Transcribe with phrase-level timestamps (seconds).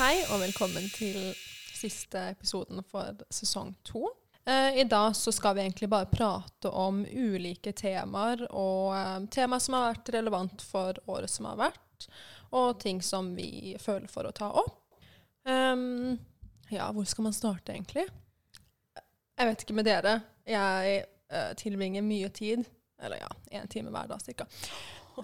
[0.00, 1.34] Hei og velkommen til
[1.76, 4.06] siste episoden for sesong to.
[4.48, 9.60] Eh, I dag så skal vi egentlig bare prate om ulike temaer, og eh, temaer
[9.60, 12.08] som har vært relevant for året som har vært,
[12.48, 14.80] og ting som vi føler for å ta opp.
[15.44, 16.16] Um,
[16.72, 18.08] ja, hvor skal man starte, egentlig?
[18.96, 20.20] Jeg vet ikke med dere.
[20.48, 22.64] Jeg eh, tilbringer mye tid,
[23.04, 24.48] eller ja, én time hver dag cirka,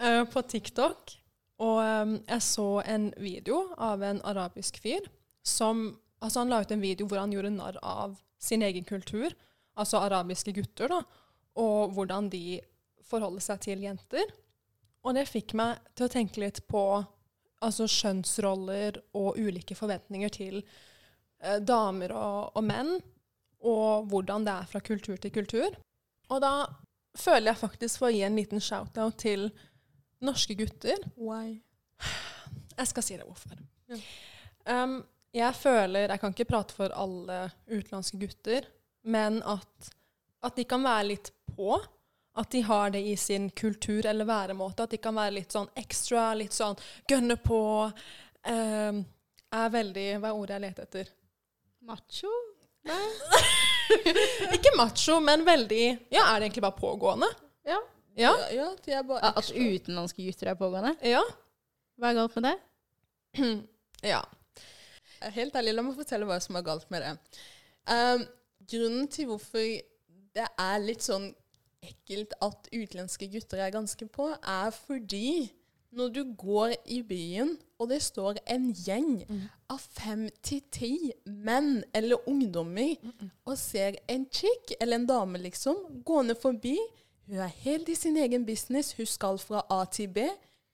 [0.02, 1.22] eh, på TikTok.
[1.62, 5.06] Og um, jeg så en video av en arabisk fyr
[5.46, 9.34] som Altså, han la ut en video hvor han gjorde narr av sin egen kultur,
[9.76, 11.02] altså arabiske gutter, da,
[11.60, 12.56] og hvordan de
[13.04, 14.32] forholder seg til jenter.
[15.04, 16.82] Og det fikk meg til å tenke litt på
[17.64, 22.96] altså skjønnsroller og ulike forventninger til eh, damer og, og menn,
[23.66, 25.78] og hvordan det er fra kultur til kultur.
[26.32, 26.54] Og da
[27.16, 29.48] føler jeg faktisk for å gi en liten shout-out til
[30.24, 31.02] norske gutter.
[31.16, 31.58] Why?
[32.76, 33.58] Jeg skal si det hvorfor.
[33.90, 33.98] Ja.
[34.66, 34.98] Um,
[35.36, 38.66] jeg føler Jeg kan ikke prate for alle utenlandske gutter,
[39.06, 39.90] men at,
[40.44, 41.76] at de kan være litt på.
[42.36, 44.84] At de har det i sin kultur eller væremåte.
[44.84, 46.76] At de kan være litt sånn ekstra, litt sånn
[47.08, 47.60] gønne på.
[48.46, 49.00] Um,
[49.56, 51.12] er veldig Hva er ordet jeg leter etter?
[51.86, 52.32] Macho?
[52.90, 53.06] Nei.
[54.54, 57.28] Ikke macho, men veldig Ja, er det egentlig bare pågående?
[57.66, 57.80] Ja.
[58.16, 58.32] Ja?
[58.52, 58.70] ja
[59.20, 60.94] At utenlandske gutter er pågående?
[61.04, 61.22] Ja.
[61.96, 62.56] Hva er galt med det?
[64.12, 64.22] ja.
[65.36, 67.12] Helt ærlig, la meg fortelle hva som er galt med det.
[67.88, 68.24] Um,
[68.68, 69.64] grunnen til hvorfor
[70.36, 71.30] det er litt sånn
[71.86, 75.52] ekkelt at utenlandske gutter er ganske på, er fordi
[75.96, 79.22] når du går i byen, og det står en gjeng
[79.72, 80.92] av fem til ti
[81.24, 82.96] menn eller ungdommer
[83.46, 86.76] og ser en chick, eller en dame liksom, gående forbi
[87.26, 90.28] Hun er helt i sin egen business, hun skal fra A til B,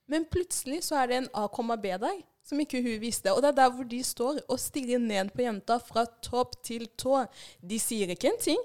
[0.07, 3.31] men plutselig så er det en A,B der som ikke hun visste.
[3.33, 6.87] Og det er der hvor de står og stirrer ned på jenta fra topp til
[6.99, 7.23] tå.
[7.61, 8.59] De sier ikke en ting,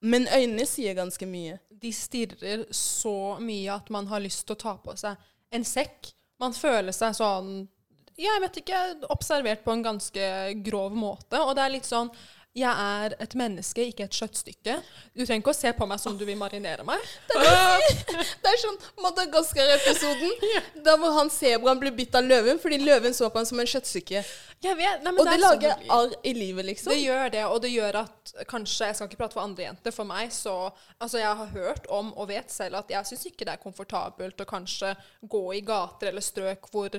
[0.00, 1.58] men øynene sier ganske mye.
[1.82, 5.16] de stirrer så mye at man har lyst til å ta på seg
[5.52, 6.12] en sekk.
[6.40, 7.68] Man føler seg sånn
[8.16, 8.78] Jeg vet ikke,
[9.12, 10.26] observert på en ganske
[10.64, 11.36] grov måte.
[11.36, 12.08] Og det er litt sånn
[12.56, 14.78] Jeg er et menneske, ikke et kjøttstykke.
[15.12, 17.02] Du trenger ikke å se på meg som du vil marinere meg.
[17.28, 20.32] Det er sånn Madagaskar-episoden,
[20.86, 23.68] der hvor han sebraen blir bitt av løven fordi løven så på ham som en
[23.68, 24.22] kjøttstykke.
[24.64, 26.94] Jeg vet, nei, men Og det er sånn lager arr i livet, liksom.
[26.94, 29.92] Det gjør det, og det gjør at kanskje Jeg skal ikke prate for andre jenter.
[29.94, 30.54] For meg så
[30.96, 34.40] Altså, jeg har hørt om og vet selv at jeg syns ikke det er komfortabelt
[34.40, 34.94] å kanskje
[35.28, 36.96] gå i gater eller strøk hvor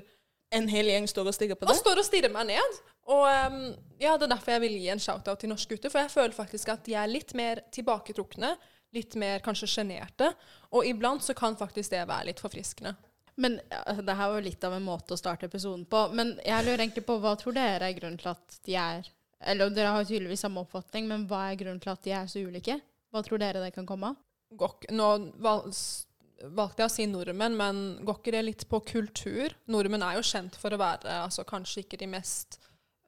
[0.53, 1.73] En hel gjeng står og stirrer på deg?
[1.73, 2.77] Og står og stirrer meg ned.
[3.07, 3.61] Og ehm,
[4.01, 5.91] ja, det er derfor jeg vil gi en shout-out til norske gutter.
[5.93, 8.55] For jeg føler faktisk at de er litt mer tilbaketrukne.
[8.95, 10.31] Litt mer kanskje sjenerte.
[10.75, 12.95] Og iblant så kan faktisk det være litt forfriskende.
[13.37, 13.59] Men
[14.05, 16.07] Det her var jo litt av en måte å starte episoden på.
[16.17, 19.69] Men jeg lurer egentlig på hva tror dere er grunnen til at de er Eller
[19.69, 22.41] dere har jo tydeligvis samme oppfatning, men hva er grunnen til at de er så
[22.41, 22.79] ulike?
[23.13, 24.15] Hva tror dere det kan komme av?
[24.57, 29.53] Gokk, nå valgte jeg å si nordmenn, men går ikke det litt på kultur?
[29.69, 32.57] Nordmenn er jo kjent for å være altså, kanskje ikke de mest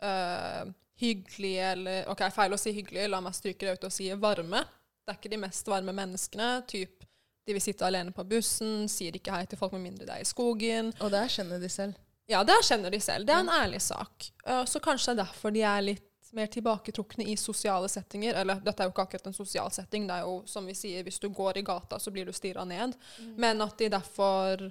[0.03, 4.09] øh, hyggelige eller OK, feil å si hyggelige, la meg stryke det ut og si
[4.19, 4.63] varme.
[5.03, 6.49] Det er ikke de mest varme menneskene.
[6.69, 7.05] Typ,
[7.47, 10.25] de vil sitte alene på bussen, sier ikke hei til folk med mindre de er
[10.25, 10.91] i skogen.
[10.99, 11.97] Og det erkjenner de selv.
[12.29, 13.25] Ja, det erkjenner de selv.
[13.25, 14.29] Det er en ærlig sak.
[14.45, 16.05] Uh, så kanskje det er derfor de er litt
[16.37, 18.37] mer tilbaketrukne i sosiale settinger.
[18.37, 20.05] Eller dette er jo ikke akkurat en sosial setting.
[20.05, 22.67] Det er jo som vi sier, hvis du går i gata, så blir du stirra
[22.69, 22.93] ned.
[23.39, 24.67] Men at de derfor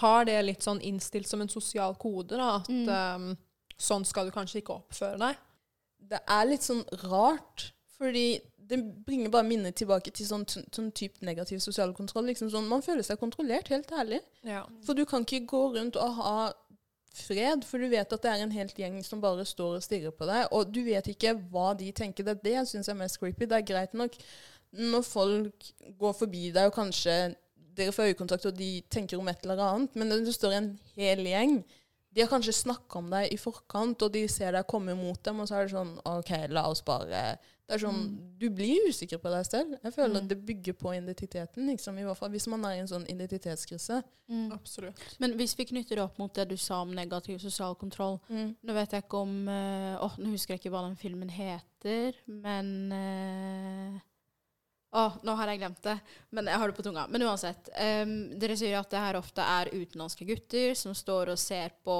[0.00, 2.62] har det litt sånn innstilt som en sosial kode, da.
[2.62, 3.34] At um,
[3.80, 5.42] sånn skal du kanskje ikke oppføre deg.
[6.12, 8.40] Det er litt sånn rart, fordi
[8.72, 12.26] det bringer bare minnet tilbake til sånn, sånn type negativ sosial kontroll.
[12.30, 14.22] Liksom sånn, man føler seg kontrollert, helt ærlig.
[14.46, 14.64] Ja.
[14.86, 16.36] For du kan ikke gå rundt og ha
[17.12, 20.14] fred, for du vet at det er en helt gjeng som bare står og stirrer
[20.16, 22.24] på deg, og du vet ikke hva de tenker.
[22.24, 23.48] Det er det jeg syns er mest creepy.
[23.48, 24.16] Det er greit nok
[24.72, 27.34] når folk går forbi deg, og kanskje
[27.76, 30.72] dere får øyekontakt, og de tenker om et eller annet, men når det står en
[30.96, 31.60] hel gjeng
[32.12, 35.40] de har kanskje snakka om deg i forkant, og de ser deg komme mot dem,
[35.40, 38.02] og så er det sånn OK, la oss bare Det er sånn
[38.38, 39.76] Du blir usikker på deg selv.
[39.82, 42.82] Jeg føler at det bygger på identiteten, liksom, i hvert fall hvis man er i
[42.82, 44.02] en sånn identitetskrise.
[44.52, 45.00] Absolutt.
[45.20, 48.18] Men hvis vi knytter det opp mot det du sa om negativ sosial kontroll
[48.62, 52.16] Nå vet jeg ikke om eh, Åh, nå husker jeg ikke hva den filmen heter,
[52.26, 54.00] men eh,
[54.94, 55.94] Åh, nå har jeg glemt det,
[56.36, 57.06] men jeg har det på tunga.
[57.08, 57.70] Men uansett.
[57.72, 61.96] Um, dere sier at det her ofte er utenlandske gutter som står og ser på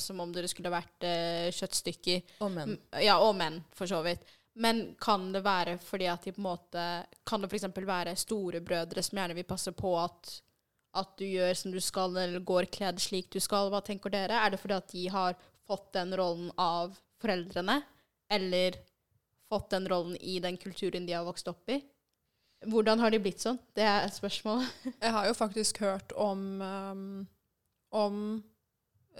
[0.00, 2.34] som om dere skulle vært uh, kjøttstykker.
[2.42, 2.74] Og menn.
[2.98, 4.26] Ja, og menn, for så vidt.
[4.58, 6.82] Men kan det være fordi at de på en måte
[7.24, 7.70] Kan det f.eks.
[7.72, 10.34] være storebrødre som gjerne vil passe på at,
[10.98, 13.70] at du gjør som du skal, eller går kledd slik du skal?
[13.72, 14.42] Hva tenker dere?
[14.42, 15.38] Er det fordi at de har
[15.70, 17.78] fått den rollen av foreldrene,
[18.34, 18.82] eller
[19.48, 21.78] fått den rollen i den kulturen de har vokst opp i.
[22.70, 23.58] Hvordan har de blitt sånn?
[23.74, 24.64] Det er et spørsmål.
[25.02, 27.06] Jeg har jo faktisk hørt om, um,
[27.90, 28.18] om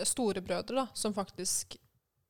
[0.06, 1.76] storebrødre da, som faktisk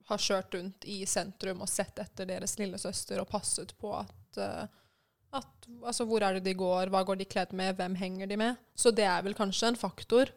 [0.08, 4.64] har kjørt rundt i sentrum og sett etter deres lillesøster og passet på at, uh,
[5.36, 8.40] at altså, Hvor er det de går, hva går de kledd med, hvem henger de
[8.40, 8.62] med?
[8.74, 10.32] Så det er vel kanskje en faktor.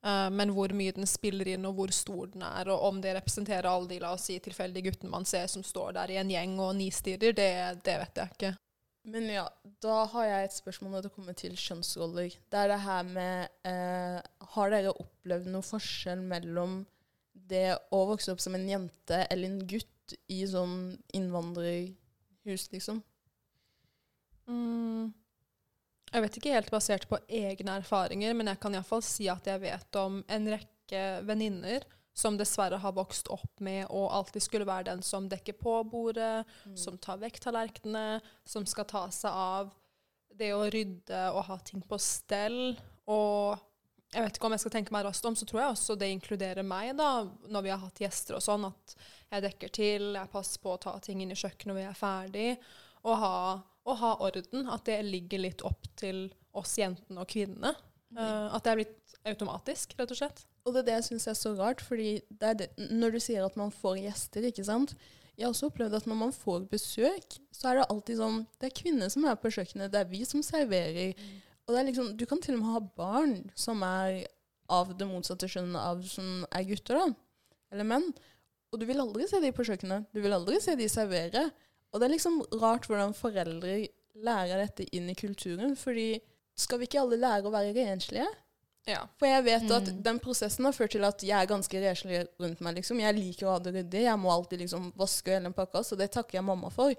[0.00, 3.12] Uh, men hvor mye den spiller inn, og hvor stor den er, og om det
[3.18, 6.32] representerer alle de la oss si, tilfeldige guttene man ser som står der i en
[6.32, 7.52] gjeng og nistirrer, det,
[7.84, 8.52] det vet jeg ikke.
[9.08, 9.46] Men ja,
[9.80, 12.34] da har jeg et spørsmål når det kommer til kjønnsroller.
[12.52, 14.18] Det er det her med eh,
[14.54, 16.82] Har dere opplevd noe forskjell mellom
[17.32, 23.00] det å vokse opp som en jente eller en gutt i sånn innvandrerhus, liksom?
[24.50, 25.10] Mm.
[26.10, 29.62] Jeg vet ikke helt basert på egne erfaringer, men jeg kan iallfall si at jeg
[29.62, 31.86] vet om en rekke venninner
[32.20, 36.44] som dessverre har vokst opp med å alltid skulle være den som dekker på bordet,
[36.68, 36.76] mm.
[36.78, 39.72] som tar vekk tallerkenene, som skal ta seg av
[40.40, 42.74] det å rydde og ha ting på stell.
[43.10, 43.58] Og
[44.10, 46.10] jeg vet ikke om jeg skal tenke meg raskt om, så tror jeg også det
[46.12, 48.94] inkluderer meg, da, når vi har hatt gjester og sånn, at
[49.30, 51.98] jeg dekker til, jeg passer på å ta ting inn i kjøkkenet når vi er
[51.98, 52.48] ferdig,
[53.06, 53.36] og ha,
[53.86, 54.66] og ha orden.
[54.74, 56.26] At det ligger litt opp til
[56.58, 57.72] oss jentene og kvinnene.
[58.10, 60.42] Uh, at det er blitt automatisk, rett og slett.
[60.64, 63.56] Og det er det jeg syns er så rart, fordi det, når du sier at
[63.56, 64.94] man får gjester, ikke sant
[65.38, 68.68] Jeg har også opplevd at når man får besøk, så er det alltid sånn Det
[68.68, 71.14] er kvinner som er på kjøkkenet, det er vi som serverer.
[71.64, 74.26] Og det er liksom Du kan til og med ha barn som er
[74.70, 77.56] av det motsatte kjønnet av som er gutter, da.
[77.72, 78.04] Eller menn.
[78.70, 80.06] Og du vil aldri se dem på kjøkkenet.
[80.14, 81.48] Du vil aldri se dem servere.
[81.90, 83.80] Og det er liksom rart hvordan foreldre
[84.22, 85.74] lærer dette inn i kulturen.
[85.76, 86.20] fordi
[86.54, 88.28] skal vi ikke alle lære å være renslige?
[88.88, 89.02] Ja.
[89.20, 90.00] For jeg vet at mm.
[90.04, 92.78] den prosessen har ført til at jeg er ganske reslig rundt meg.
[92.80, 93.02] liksom.
[93.02, 94.06] Jeg liker å ha det ryddig.
[94.06, 96.94] Jeg må alltid liksom vaske hele pakka, så det takker jeg mamma for.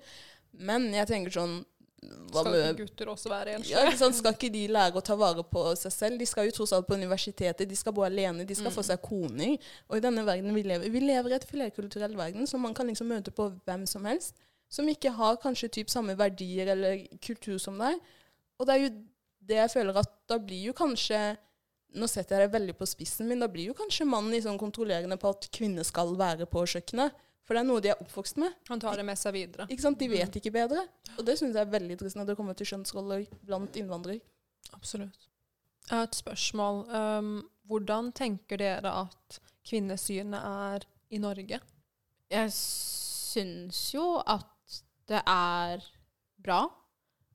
[0.51, 1.61] Men jeg tenker sånn
[2.01, 3.77] Skal ikke gutter også være enslige?
[3.77, 6.21] Ja, liksom, skal ikke de lære å ta vare på seg selv?
[6.21, 8.77] De skal jo tross alt på universitetet, de skal bo alene, de skal mm.
[8.77, 9.69] få seg koner.
[9.89, 12.89] Og i denne verden vi lever Vi lever i et flerkulturell verden, så man kan
[12.89, 14.41] liksom møte på hvem som helst.
[14.71, 17.99] Som ikke har kanskje typ samme verdier eller kultur som deg.
[18.57, 18.91] Og det er jo
[19.51, 21.19] det jeg føler at da blir jo kanskje
[21.97, 23.41] nå setter jeg det veldig på spissen min.
[23.43, 27.17] Da blir jo kanskje mannen liksom kontrollerende på at kvinner skal være på kjøkkenet.
[27.47, 28.53] For det er noe de er oppvokst med.
[28.69, 29.65] Han tar det med seg videre.
[29.67, 29.99] Ikke sant?
[29.99, 30.37] De vet mm.
[30.39, 30.85] ikke bedre.
[31.17, 34.21] Og det syns jeg er veldig trist når det kommer til kjønnsroller blant innvandrere.
[34.77, 35.27] Absolutt.
[35.89, 36.83] Jeg har et spørsmål.
[36.93, 37.31] Um,
[37.67, 41.59] hvordan tenker dere at kvinnesynet er i Norge?
[42.31, 44.79] Jeg syns jo at
[45.11, 45.83] det er
[46.39, 46.61] bra.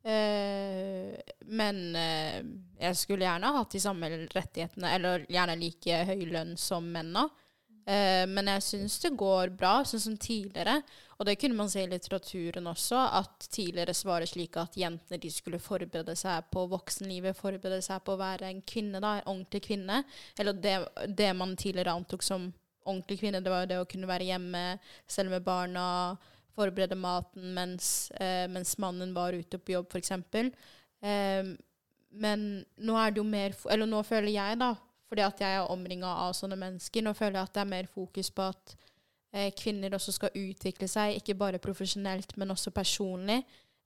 [0.07, 1.17] Eh,
[1.51, 2.45] men eh,
[2.79, 7.27] jeg skulle gjerne hatt de samme rettighetene, eller gjerne like høy lønn som mennene.
[7.87, 10.81] Eh, men jeg syns det går bra, sånn som tidligere.
[11.17, 15.31] Og det kunne man se i litteraturen også, at tidligere svarer slik at jentene de
[15.33, 19.65] skulle forberede seg på voksenlivet, forberede seg på å være en kvinne, da, en ordentlig
[19.69, 20.03] kvinne.
[20.39, 20.77] Eller det,
[21.19, 22.51] det man tidligere antok som
[22.87, 24.65] ordentlig kvinne, det var jo det å kunne være hjemme
[25.11, 25.87] selv med barna
[26.57, 30.13] forberede maten mens, eh, mens, mannen var ute på jobb, f.eks.
[31.05, 31.53] Eh,
[32.17, 32.45] men
[32.81, 34.73] nå er det jo mer Eller nå føler jeg, da,
[35.07, 37.91] fordi at jeg er omringa av sånne mennesker, nå føler jeg at det er mer
[37.93, 38.77] fokus på at
[39.37, 43.43] eh, kvinner også skal utvikle seg, ikke bare profesjonelt, men også personlig.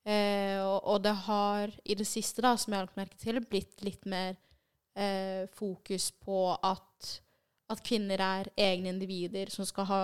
[0.06, 3.40] Eh, og, og, det har i det siste, da, som jeg har lagt merke til,
[3.44, 4.38] blitt litt mer
[4.96, 7.10] eh, fokus på at,
[7.70, 10.02] at kvinner er egne individer som skal ha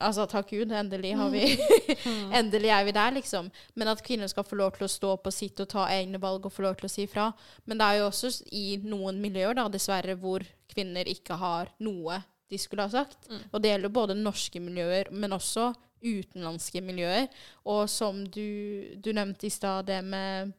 [0.00, 1.44] Altså, takk Gud, endelig har vi
[2.06, 2.32] mm.
[2.38, 3.50] Endelig er vi der, liksom.
[3.74, 6.20] Men at kvinner skal få lov til å stå opp og sitte og ta egne
[6.22, 7.30] valg og få lov til å si fra.
[7.64, 12.22] Men det er jo også i noen miljøer, da, dessverre, hvor kvinner ikke har noe
[12.52, 13.30] de skulle ha sagt.
[13.30, 13.44] Mm.
[13.50, 15.70] Og det gjelder både norske miljøer, men også
[16.02, 17.30] utenlandske miljøer.
[17.70, 20.52] Og som du, du nevnte i stad, det med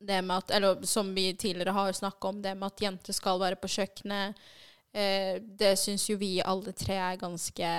[0.00, 3.40] det med at, eller som vi tidligere har snakka om, det med at jenter skal
[3.40, 4.38] være på kjøkkenet.
[4.92, 7.72] Eh, det syns jo vi alle tre er ganske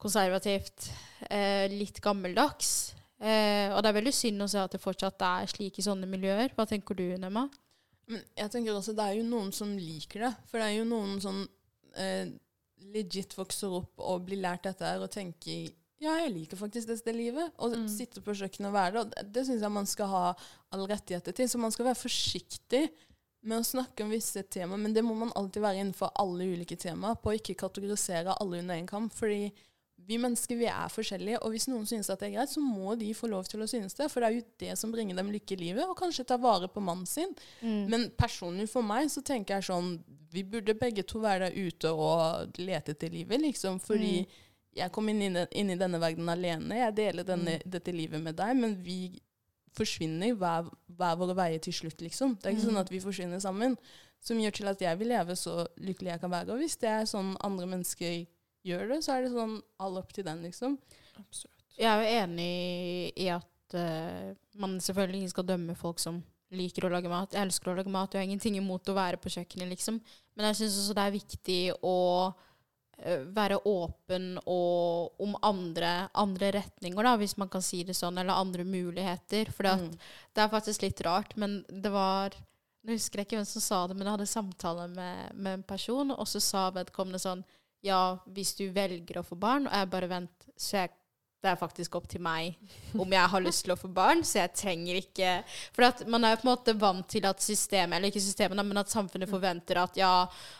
[0.00, 0.90] konservativt,
[1.30, 2.94] eh, litt gammeldags.
[3.16, 6.08] Eh, og det er veldig synd å se at det fortsatt er slik i sånne
[6.10, 6.52] miljøer.
[6.56, 7.46] Hva tenker du, Nema?
[8.06, 10.34] Men jeg tenker også Det er jo noen som liker det.
[10.50, 11.40] For det er jo noen som
[11.96, 12.28] eh,
[12.92, 17.12] legit vokser opp og blir lært dette her og tenker ja, jeg liker faktisk dette
[17.16, 17.54] livet.
[17.56, 17.86] Å mm.
[17.88, 19.02] sitte på kjøkkenet og være det.
[19.24, 20.24] Og det, syns jeg man skal ha
[20.74, 21.48] alle rettigheter til.
[21.48, 22.82] Så man skal være forsiktig
[23.46, 24.82] med å snakke om visse temaer.
[24.82, 27.16] Men det må man alltid være innenfor alle ulike temaer.
[27.16, 29.08] På å ikke kategorisere alle under én kam.
[29.08, 29.48] Fordi
[30.06, 32.94] vi mennesker vi er forskjellige, og hvis noen synes at det er greit, så må
[32.98, 34.06] de få lov til å synes det.
[34.12, 36.68] For det er jo det som bringer dem lykke i livet, og kanskje ta vare
[36.68, 37.34] på mannen sin.
[37.60, 37.88] Mm.
[37.90, 39.96] Men personlig for meg så tenker jeg sånn
[40.32, 43.78] Vi burde begge to være der ute og lete etter livet, liksom.
[43.80, 44.26] Fordi Mm.
[44.76, 46.74] jeg kom inn i, inn i denne verden alene.
[46.76, 49.18] Jeg deler denne, dette livet med deg, men vi
[49.76, 52.36] forsvinner hver, hver våre veier til slutt, liksom.
[52.40, 52.70] Det er ikke Mm.
[52.74, 53.76] sånn at vi forsvinner sammen.
[54.20, 56.50] Som gjør til at jeg vil leve så lykkelig jeg kan være.
[56.50, 58.26] Og hvis det er sånn andre mennesker
[58.66, 60.78] gjør det, så er det sånn all opp til den, liksom.
[61.20, 61.52] Absolutt.
[61.76, 62.52] Jeg er jo enig
[63.20, 64.32] i at uh,
[64.62, 66.22] man selvfølgelig ikke skal dømme folk som
[66.56, 67.34] liker å lage mat.
[67.34, 70.00] Jeg elsker å lage mat, jeg har ingenting imot å være på kjøkkenet, liksom.
[70.36, 71.94] Men jeg syns også det er viktig å
[73.02, 78.20] eh, være åpen og om andre, andre retninger, da, hvis man kan si det sånn,
[78.22, 79.50] eller andre muligheter.
[79.52, 79.90] For Mm.
[80.36, 82.36] det er faktisk litt rart, men det var
[82.86, 85.62] Nå husker jeg ikke hvem som sa det, men jeg hadde samtale med, med en
[85.66, 87.40] person, og så sa vedkommende sånn
[87.84, 90.94] Ja, hvis du velger å få barn, og jeg bare vent, så jeg
[91.46, 92.56] det er faktisk opp til meg
[93.02, 95.32] om jeg har lyst til å få barn, så jeg trenger ikke
[95.76, 98.62] For at man er jo på en måte vant til at systemet, eller ikke systemet,
[98.66, 100.12] men at samfunnet forventer at ja,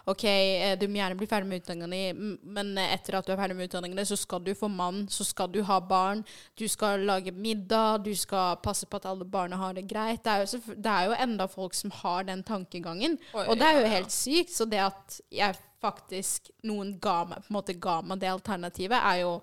[0.09, 3.41] OK, eh, du må gjerne bli ferdig med utdanningen din, men etter at du er
[3.41, 6.23] ferdig med utdanningen din, så skal du få mann, så skal du ha barn,
[6.59, 10.23] du skal lage middag, du skal passe på at alle barna har det greit.
[10.25, 13.81] Det er jo, det er jo enda folk som har den tankegangen, og det er
[13.81, 14.55] jo helt sykt.
[14.57, 18.99] Så det at jeg faktisk Noen ga meg, på en måte ga meg det alternativet,
[18.99, 19.37] er jo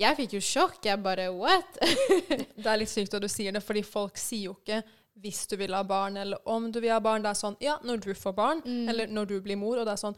[0.00, 0.78] Jeg fikk jo sjokk.
[0.86, 1.76] Jeg bare What?
[2.60, 4.82] Det er litt sykt at du sier det, fordi folk sier jo ikke
[5.20, 7.20] hvis du vil ha barn, eller om du vil ha barn.
[7.20, 8.86] Det er sånn ja, når du får barn, Mm.
[8.88, 10.16] eller når du blir mor, og det er sånn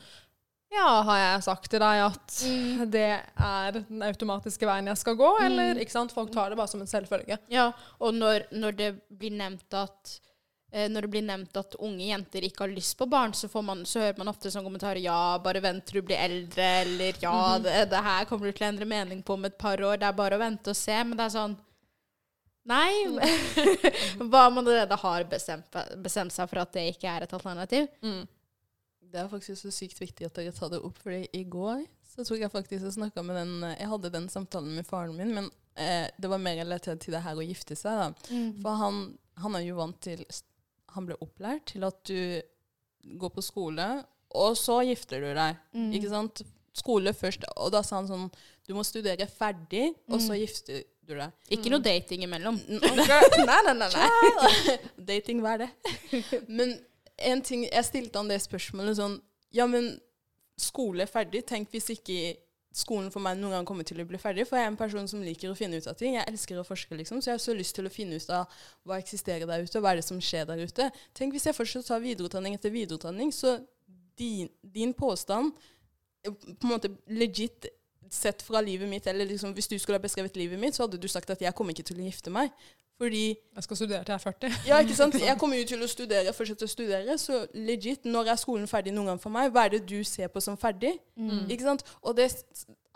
[0.73, 2.85] ja, har jeg sagt til deg at Mm.
[2.95, 6.13] det er den automatiske veien jeg skal gå, eller ikke sant?
[6.15, 7.37] Folk tar det bare som en selvfølge.
[7.53, 10.15] Ja, og når, når det blir nevnt at
[10.73, 13.83] når det blir nevnt at unge jenter ikke har lyst på barn, så, får man,
[13.89, 17.59] så hører man ofte sånn kommentarer Ja, bare vent til du blir eldre, eller Ja,
[17.61, 20.01] det, det her kommer du til å endre mening på om et par år.
[20.01, 20.97] Det er bare å vente og se.
[21.05, 21.59] Men det er sånn
[22.69, 22.93] Nei.
[24.31, 27.89] Hva om man allerede har bestemt, bestemt seg for at det ikke er et alternativ?
[28.07, 28.23] Mm.
[29.13, 32.25] Det er faktisk så sykt viktig at dere tar det opp, fordi i går så
[32.29, 35.51] tok jeg faktisk og snakka med den Jeg hadde den samtalen med faren min, men
[35.81, 37.99] eh, det var mer relatert til det her å gifte seg.
[37.99, 38.41] da.
[38.63, 39.03] For han,
[39.41, 40.25] han er jo vant til
[40.97, 42.41] Han ble opplært til at du
[43.19, 43.87] går på skole,
[44.39, 45.59] og så gifter du deg.
[45.77, 45.91] Mm.
[45.99, 46.43] Ikke sant?
[46.77, 47.45] Skole først.
[47.61, 48.31] Og da sa han sånn
[48.65, 51.35] Du må studere ferdig, og så gifter du deg.
[51.53, 52.61] Ikke noe dating imellom.
[52.71, 53.91] nei, nei, nei.
[53.91, 54.79] nei.
[55.13, 55.71] Dating, hva er det?
[56.59, 56.79] Men
[57.23, 59.19] en ting Jeg stilte han det spørsmålet sånn
[59.55, 59.93] Ja, men
[60.59, 61.45] skole er ferdig.
[61.49, 62.35] Tenk hvis ikke
[62.77, 64.47] skolen for meg noen gang kommer til å bli ferdig.
[64.49, 66.17] For jeg er en person som liker å finne ut av ting.
[66.17, 67.21] Jeg elsker å forske, liksom.
[67.21, 69.93] Så jeg har så lyst til å finne ut av hva eksisterer der ute, hva
[69.93, 70.89] er det som skjer der ute.
[71.17, 73.59] Tenk hvis jeg fortsatt tar videreutdanning etter videreutdanning, så
[74.19, 75.53] din, din påstand
[76.25, 77.69] eh, på en måte legit
[78.13, 81.01] sett fra livet mitt, eller liksom, hvis du skulle ha beskrevet livet mitt, så hadde
[81.01, 82.53] du sagt at jeg kommer ikke til å gifte meg.
[83.03, 83.23] Fordi
[83.57, 84.53] Jeg skal studere til jeg er 40.
[84.71, 85.17] ja, ikke sant?
[85.19, 88.93] Jeg kommer jo til å studere, fortsette å studere, så legit, når er skolen ferdig
[88.95, 89.51] noen gang for meg?
[89.51, 90.93] Hva er det du ser på som ferdig?
[91.19, 91.49] Mm.
[91.51, 91.83] Ikke sant?
[92.07, 92.29] Og det,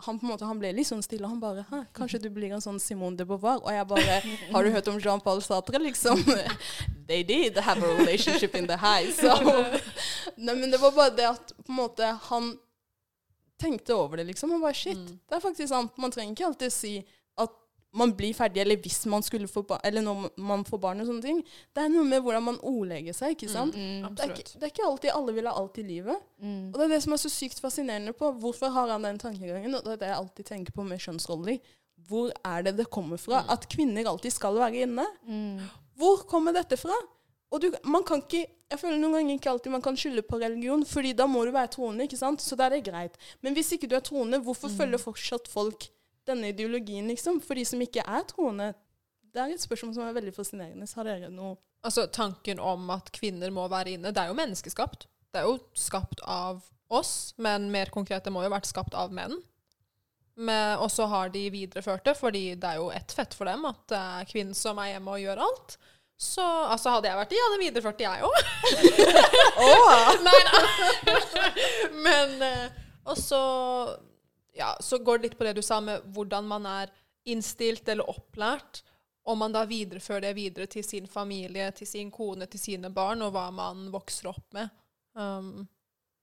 [0.05, 2.53] han på en måte, han ble litt sånn stille, han bare, Hæ, kanskje du blir
[2.55, 3.59] en sånn Simone de Beauvoir?
[3.65, 4.21] Og jeg bare,
[4.55, 6.23] har du hørt om Jean-Paul Sartre, liksom?
[7.09, 9.35] They did have a relationship in the high, so.
[10.37, 12.53] Nei, men det var bare det at, på en måte, han
[13.59, 14.51] tenkte over det, liksom.
[14.55, 15.19] Han bare, shit, Mm.
[15.29, 15.97] det er faktisk sant.
[15.97, 16.95] Man trenger ikke alltid si
[17.97, 21.09] man blir ferdig, eller hvis man skulle få barn, eller når man får barn og
[21.09, 21.41] sånne ting.
[21.73, 23.77] Det er noe med hvordan man ordlegger seg, ikke sant?
[23.77, 24.05] Mm.
[24.11, 26.23] Det, er ikke, det er ikke alltid alle vil ha alt i livet.
[26.43, 26.69] Mm.
[26.69, 28.31] Og det er det som er så sykt fascinerende på.
[28.43, 29.75] Hvorfor har han den tankegangen?
[29.77, 31.73] Og det er det jeg alltid tenker på med kjønnsroller.
[32.07, 33.41] Hvor er det det kommer fra?
[33.49, 35.07] At kvinner alltid skal være inne?
[35.25, 35.65] Mm.
[35.97, 36.95] Hvor kommer dette fra?
[37.51, 40.39] Og du, man kan ikke, jeg føler noen ganger ikke alltid man kan skylde på
[40.41, 42.43] religion, fordi da må du være troende, ikke sant?
[42.43, 43.15] Så da er det greit.
[43.41, 45.87] Men hvis ikke du er troende, hvorfor følger fortsatt folk
[46.27, 47.39] denne ideologien, liksom?
[47.43, 48.71] For de som ikke er troende.
[49.33, 50.87] Det er et spørsmål som er veldig fascinerende.
[50.95, 51.55] Har dere noe
[51.85, 55.05] Altså, tanken om at kvinner må være inne, det er jo menneskeskapt.
[55.31, 58.95] Det er jo skapt av oss, men mer konkret, det må jo ha vært skapt
[58.97, 59.35] av menn.
[60.35, 63.63] Men- Og så har de videreført det, fordi det er jo ett fett for dem
[63.65, 65.77] at det er kvinnen som er hjemme og gjør alt.
[66.17, 68.37] Så altså, hadde jeg vært de, hadde jeg videreført det, jeg òg.
[70.27, 70.57] Nei da.
[72.07, 72.69] Men eh,
[73.05, 73.41] Og så
[74.57, 76.91] ja, så går det litt på det du sa med hvordan man er
[77.27, 78.83] innstilt eller opplært.
[79.27, 83.21] Om man da viderefører det videre til sin familie, til sin kone, til sine barn,
[83.25, 84.71] og hva man vokser opp med.
[85.19, 85.67] Um,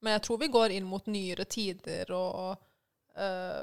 [0.00, 2.54] men jeg tror vi går inn mot nyere tider, og
[3.20, 3.60] uh,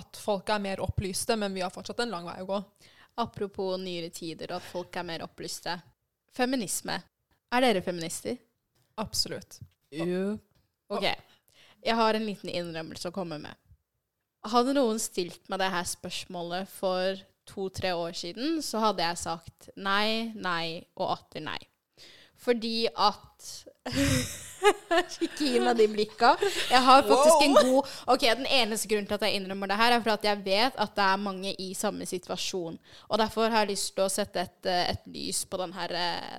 [0.00, 2.60] at folk er mer opplyste, men vi har fortsatt en lang vei å gå.
[3.22, 5.76] Apropos nyere tider og at folk er mer opplyste.
[6.34, 6.98] Feminisme.
[7.50, 8.38] Er dere feminister?
[9.02, 9.60] Absolutt.
[9.94, 10.38] Jo.
[10.90, 11.06] Ok.
[11.82, 13.69] Jeg har en liten innrømmelse å komme med.
[14.48, 17.18] Hadde noen stilt meg det her spørsmålet for
[17.50, 21.58] to-tre år siden, så hadde jeg sagt nei, nei og atter nei.
[22.40, 23.50] Fordi at
[25.24, 26.34] Ikke gi meg de blikka.
[26.70, 29.94] Jeg har faktisk en god Ok, Den eneste grunnen til at jeg innrømmer det her,
[29.96, 32.78] er for at jeg vet at det er mange i samme situasjon.
[33.08, 35.96] Og derfor har jeg lyst til å sette et, et lys på den her,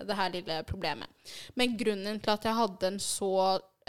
[0.08, 1.10] det her lille problemet.
[1.58, 3.34] Men grunnen til at jeg hadde så,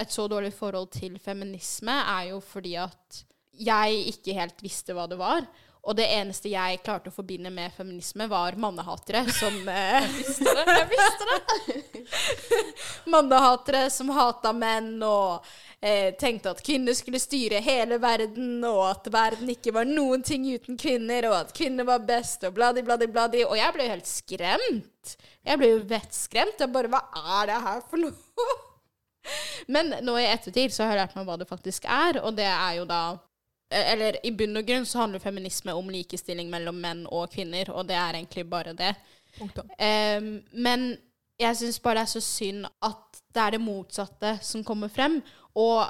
[0.00, 5.09] et så dårlig forhold til feminisme, er jo fordi at jeg ikke helt visste hva
[5.11, 5.47] det var.
[5.82, 10.52] Og det eneste jeg klarte å forbinde med feminisme, var mannehatere som eh, Jeg visste
[10.54, 10.76] det!
[10.76, 12.02] Jeg visste det!
[13.14, 15.42] mannehatere som hata menn og
[15.80, 20.47] eh, tenkte at kvinner skulle styre hele verden, og at verden ikke var noen ting
[20.52, 23.42] uten kvinner, og at kvinner var best, og bladi, bladi, bladi.
[23.49, 25.16] Og jeg ble jo helt skremt.
[25.42, 26.62] Jeg ble jo vettskremt.
[26.62, 27.02] Jeg bare Hva
[27.40, 28.49] er det her for noe?
[29.75, 32.47] Men nå i ettertid så har jeg lært meg hva det faktisk er, og det
[32.47, 33.02] er jo da
[33.73, 37.88] eller i bunn og grunn så handler feminisme om likestilling mellom menn og kvinner, og
[37.88, 38.93] det er egentlig bare det.
[39.41, 40.93] Um, men
[41.41, 45.21] jeg syns bare det er så synd at det er det motsatte som kommer frem.
[45.59, 45.87] Og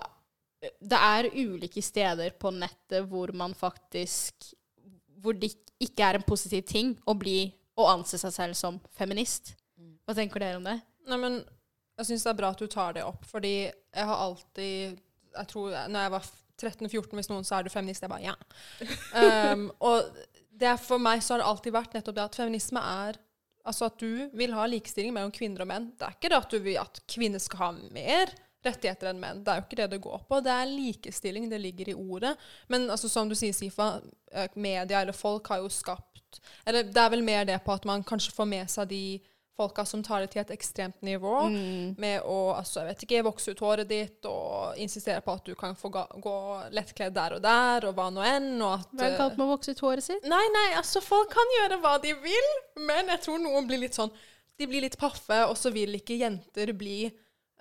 [0.62, 4.52] det er ulike steder på nettet hvor man faktisk
[5.22, 9.54] Hvor det ikke er en positiv ting å bli å anse seg selv som feminist.
[10.02, 10.76] Hva tenker dere om det?
[11.06, 11.36] Nei, men
[11.98, 14.98] jeg syns det er bra at du tar det opp, fordi jeg har alltid
[15.32, 16.26] jeg tror, når jeg var
[16.62, 18.36] 13-14 hvis noen sa er du feminist, jeg bare ja.
[19.52, 20.08] Um, og
[20.62, 23.20] det for meg så har det alltid vært nettopp det at feminisme er
[23.68, 25.90] altså at du vil ha likestilling mellom kvinner og menn.
[25.98, 29.42] Det er ikke det at du vil at kvinner skal ha mer rettigheter enn menn.
[29.42, 30.40] Det er jo ikke det det går på.
[30.44, 32.32] Det er likestilling, det ligger i ordet.
[32.70, 33.96] Men altså, som du sier, Sifa,
[34.30, 36.08] eh, media eller folk har jo skapt
[36.64, 39.02] Eller det er vel mer det på at man kanskje får med seg de
[39.62, 41.94] folka som tar det til et ekstremt nivå, mm.
[42.02, 45.54] med å altså, jeg vet ikke, vokse ut håret ditt og insistere på at du
[45.58, 46.34] kan få ga, gå
[46.74, 48.50] lettkledd der og der, og hva nå enn.
[48.60, 48.90] og at...
[48.92, 50.28] Hva er galt med å vokse ut håret sitt?
[50.30, 52.52] Nei, nei, altså folk kan gjøre hva de vil,
[52.82, 54.12] men jeg tror noen blir litt sånn
[54.60, 57.06] De blir litt paffe, og så vil ikke jenter bli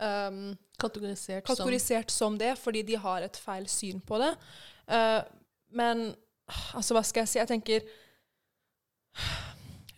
[0.02, 2.36] um, kategorisert, kategorisert som.
[2.36, 2.42] som.
[2.42, 4.34] det, fordi de har et feil syn på det.
[4.92, 5.22] Uh,
[5.78, 6.10] men
[6.76, 7.40] altså, hva skal jeg si?
[7.40, 7.88] Jeg tenker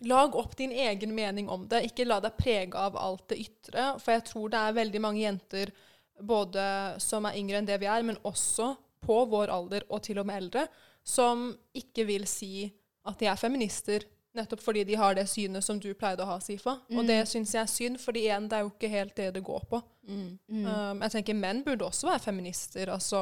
[0.04, 1.84] Lag opp din egen mening om det.
[1.88, 3.94] Ikke la deg prege av alt det ytre.
[4.02, 5.72] For jeg tror det er veldig mange jenter
[6.20, 6.64] både
[7.02, 10.28] som er yngre enn det vi er, men også på vår alder og til og
[10.28, 10.66] med eldre,
[11.04, 12.68] som ikke vil si
[13.04, 16.38] at de er feminister, nettopp fordi de har det synet som du pleide å ha,
[16.42, 16.78] Sifa.
[16.88, 16.98] Mm.
[16.98, 19.44] Og det syns jeg er synd, fordi igjen, det er jo ikke helt det det
[19.44, 19.82] går på.
[20.08, 20.24] Mm.
[20.48, 20.64] Mm.
[20.64, 23.20] Um, jeg tenker menn burde også være feminister, altså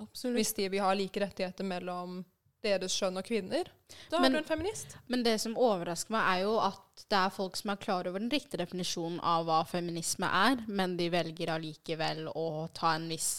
[0.00, 0.38] Absolutt.
[0.38, 2.22] hvis de vil ha like rettigheter mellom
[2.64, 3.68] deres skjønn og kvinner.
[4.10, 4.96] Da men, er du en feminist.
[5.08, 8.22] Men det som overrasker meg, er jo at det er folk som er klar over
[8.22, 13.30] den riktige definisjonen av hva feminisme er, men de velger allikevel å ta en viss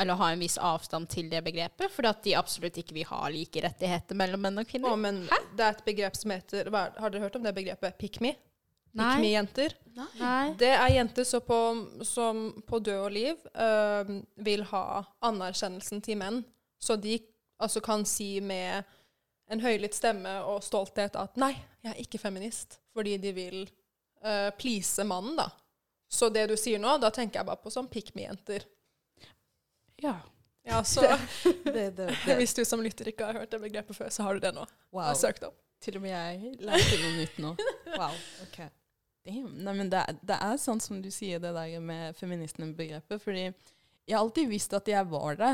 [0.00, 3.20] eller ha en viss avstand til det begrepet, fordi at de absolutt ikke vil ha
[3.30, 4.94] like rettigheter mellom menn og kvinner.
[4.94, 5.40] Å, men Hæ?
[5.54, 8.32] Det er et begrep som heter Har dere hørt om det begrepet pick me?
[8.94, 9.74] Pick me-jenter.
[10.58, 11.60] Det er jenter som på,
[12.06, 14.12] som på død og liv øh,
[14.46, 14.84] vil ha
[15.26, 16.44] anerkjennelsen til menn.
[16.78, 17.18] Så de
[17.62, 18.84] altså kan si med
[19.52, 21.52] en høylytt stemme og stolthet at 'nei,
[21.84, 23.58] jeg er ikke feminist', fordi de vil
[24.24, 25.50] uh, please mannen, da.
[26.08, 28.64] Så det du sier nå, da tenker jeg bare på sånn pick me-jenter.
[30.02, 30.20] Ja.
[30.64, 31.00] Ja, så
[31.64, 34.38] det, det, det, Hvis du som lytter ikke har hørt det begrepet før, så har
[34.38, 34.64] du det nå.
[34.94, 35.02] Wow.
[35.02, 35.58] Jeg har søkt opp.
[35.84, 37.50] Til og med jeg lærte noe nytt nå.
[37.92, 38.14] Wow.
[38.46, 38.62] ok.
[39.24, 39.50] Damn.
[39.64, 43.20] Nei, men det, det, er sånn som du sier det der med feministene-begrepet.
[43.20, 45.52] Fordi jeg har alltid visst at jeg var det.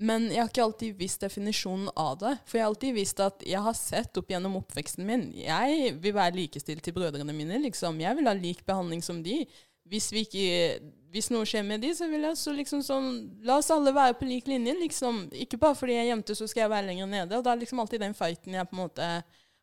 [0.00, 2.32] Men jeg har ikke alltid visst definisjonen av det.
[2.48, 6.14] For jeg har alltid visst at jeg har sett opp gjennom oppveksten min Jeg vil
[6.16, 7.58] være likestilt til brødrene mine.
[7.66, 8.00] liksom.
[8.00, 9.42] Jeg vil ha lik behandling som de.
[9.90, 10.80] Hvis, ikke,
[11.12, 13.10] hvis noe skjer med de, så vil jeg så liksom sånn
[13.44, 15.26] La oss alle være på lik linje, liksom.
[15.36, 17.36] Ikke bare fordi jeg er jente, så skal jeg være lenger nede.
[17.36, 19.12] Og det er liksom alltid den fighten jeg på en måte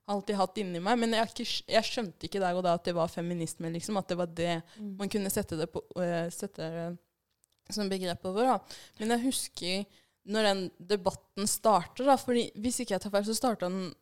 [0.07, 1.01] alltid hatt inni meg.
[1.01, 3.97] Men jeg, ikke, jeg, skjønte ikke der og da at det var feminisme, liksom.
[3.97, 4.97] At det var det mm.
[5.01, 8.53] man kunne sette det på, uh, sette det som begrep over.
[8.53, 8.83] da.
[9.01, 13.37] Men jeg husker når den debatten starter, da, fordi hvis ikke jeg tar feil, så
[13.37, 13.95] starta den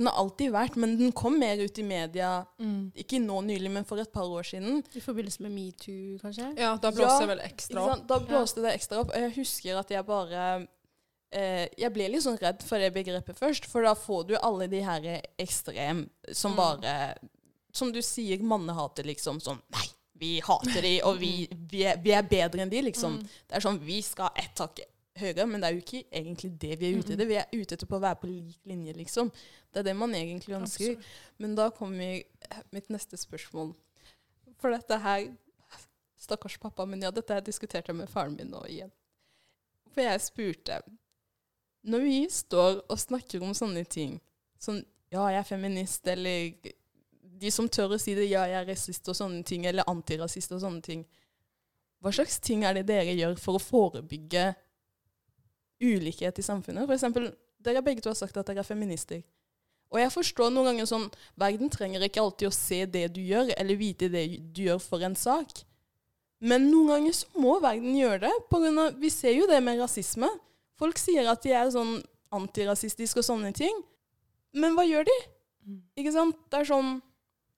[0.00, 2.92] Den har alltid vært, men den kom mer ut i media mm.
[3.02, 4.78] ikke nå nylig, men for et par år siden.
[4.96, 6.46] I forbindelse med metoo, kanskje?
[6.56, 8.06] Ja, da blåste ja, det vel ekstra opp.
[8.08, 8.64] Da blåste ja.
[8.64, 9.10] det ekstra opp.
[9.12, 10.44] Og jeg husker at jeg bare
[11.36, 14.70] eh, Jeg ble litt sånn redd for det begrepet først, for da får du alle
[14.72, 15.10] de her
[15.42, 16.62] ekstrem som mm.
[16.62, 16.94] bare
[17.76, 19.42] Som du sier, mannehater, liksom.
[19.44, 19.84] Sånn Nei,
[20.22, 23.20] vi hater de, og vi, vi, er, vi er, bedre enn de, liksom.
[23.20, 23.36] Mm.
[23.50, 24.80] Det er sånn Vi skal ett hakk
[25.20, 27.28] høyere, men det er jo ikke egentlig det vi er ute etter.
[27.28, 29.30] Vi er ute etter på å være på lik linje, liksom.
[29.70, 30.96] Det er det man egentlig ønsker.
[30.96, 31.36] Absolutt.
[31.42, 32.22] Men da kommer
[32.74, 33.74] mitt neste spørsmål.
[34.60, 35.30] For dette her
[36.20, 38.90] Stakkars pappa, men ja, dette har jeg diskutert med faren min nå igjen.
[39.88, 40.82] For jeg spurte
[41.88, 44.18] når vi står og snakker om sånne ting,
[44.60, 46.52] sånn ja, jeg er feminist, eller
[47.40, 50.52] de som tør å si det, ja, jeg er rasist og sånne ting, eller antirasist
[50.54, 51.06] og sånne ting,
[52.00, 54.50] hva slags ting er det dere gjør for å forebygge
[55.80, 56.86] ulikhet i samfunnet?
[56.86, 59.22] For eksempel, dere begge to har sagt at dere er feminister.
[59.90, 61.08] Og jeg forstår noen ganger sånn
[61.40, 65.02] Verden trenger ikke alltid å se det du gjør, eller vite det du gjør for
[65.06, 65.64] en sak.
[66.40, 68.32] Men noen ganger så må verden gjøre det.
[68.48, 70.30] På grunn av, vi ser jo det med rasisme.
[70.80, 71.98] Folk sier at de er sånn
[72.32, 73.82] antirasistiske og sånne ting.
[74.56, 75.16] Men hva gjør de?
[76.00, 76.38] Ikke sant?
[76.50, 76.98] Det er sånn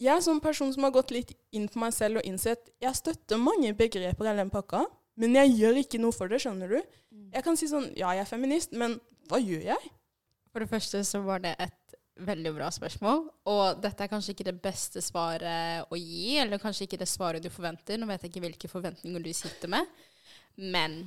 [0.02, 2.98] Jeg er sånn person som har gått litt inn på meg selv og innsett jeg
[2.98, 4.80] støtter mange begreper i den pakka,
[5.20, 6.78] men jeg gjør ikke noe for det, skjønner du?
[7.12, 7.26] Mm.
[7.34, 8.96] Jeg kan si sånn Ja, jeg er feminist, men
[9.28, 9.92] hva gjør jeg?
[10.52, 13.24] For det første så var det et veldig bra spørsmål.
[13.48, 17.44] Og dette er kanskje ikke det beste svaret å gi, eller kanskje ikke det svaret
[17.44, 17.98] du forventer.
[17.98, 19.88] Nå vet jeg ikke hvilke forventninger du sitter med.
[20.60, 21.04] Men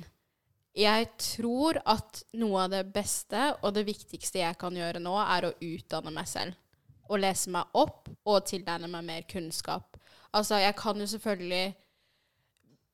[0.76, 5.48] jeg tror at noe av det beste og det viktigste jeg kan gjøre nå, er
[5.48, 6.58] å utdanne meg selv.
[7.06, 9.94] Og lese meg opp og tilegne meg mer kunnskap.
[10.34, 11.76] Altså, jeg kan jo selvfølgelig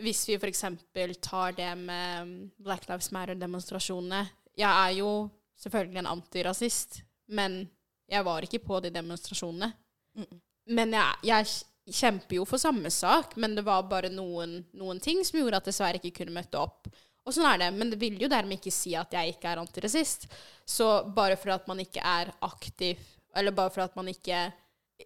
[0.02, 0.64] Hvis vi f.eks.
[1.22, 4.24] tar det med Black Lives Matter-demonstrasjonene
[4.58, 5.30] Jeg er jo
[5.62, 7.62] selvfølgelig en antirasist, men
[8.10, 9.70] jeg var ikke på de demonstrasjonene.
[10.18, 10.40] Mm.
[10.76, 11.52] Men jeg, jeg,
[11.92, 15.66] kjemper jo for samme sak, men det var bare noen, noen ting som gjorde at
[15.66, 16.86] jeg dessverre ikke kunne møte opp.
[17.26, 19.62] Og sånn er det, men det vil jo dermed ikke si at jeg ikke er
[19.62, 20.28] antirasist.
[20.62, 23.02] Så bare for at man ikke er aktiv,
[23.34, 24.44] eller bare for at man ikke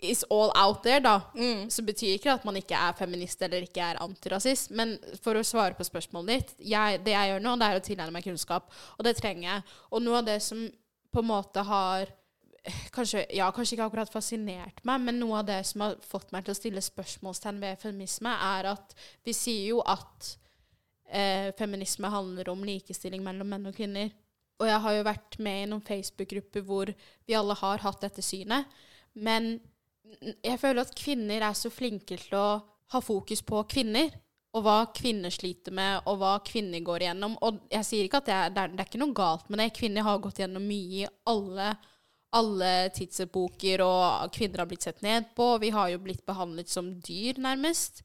[0.00, 1.68] is all out there, da, mm.
[1.70, 4.72] så betyr ikke at man ikke er feminist eller ikke er antirasist.
[4.76, 7.86] Men for å svare på spørsmålet ditt, jeg, det jeg gjør nå, det er å
[7.86, 8.70] tilegne meg kunnskap.
[8.98, 9.66] Og det trenger jeg.
[9.92, 10.66] Og noe av det som
[11.12, 12.12] på en måte har
[12.94, 16.46] kanskje, ja, kanskje ikke akkurat fascinert meg, men noe av det som har fått meg
[16.46, 20.32] til å stille spørsmålstegn ved feminisme, er at vi sier jo at
[21.08, 24.10] eh, feminisme handler om likestilling mellom menn og kvinner.
[24.56, 26.92] Og jeg har jo vært med i noen Facebook-grupper hvor
[27.28, 28.70] vi alle har hatt dette synet.
[29.12, 29.56] Men
[30.42, 32.46] jeg føler at kvinner er så flinke til å
[32.92, 34.14] ha fokus på kvinner.
[34.56, 37.34] Og hva kvinner sliter med, og hva kvinner går igjennom.
[37.44, 39.74] Og jeg sier ikke at det er, det er, ikke noe galt med det.
[39.76, 41.74] Kvinner har gått gjennom mye i alle
[42.36, 45.46] alle tidsepoker, og kvinner har blitt sett ned på.
[45.62, 48.02] Vi har jo blitt behandlet som dyr, nærmest.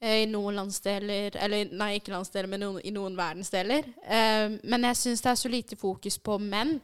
[0.00, 3.88] Eh, I noen landsdeler Eller nei, ikke landsdeler, men i noen verdensdeler.
[4.04, 6.78] Eh, men jeg syns det er så lite fokus på menn,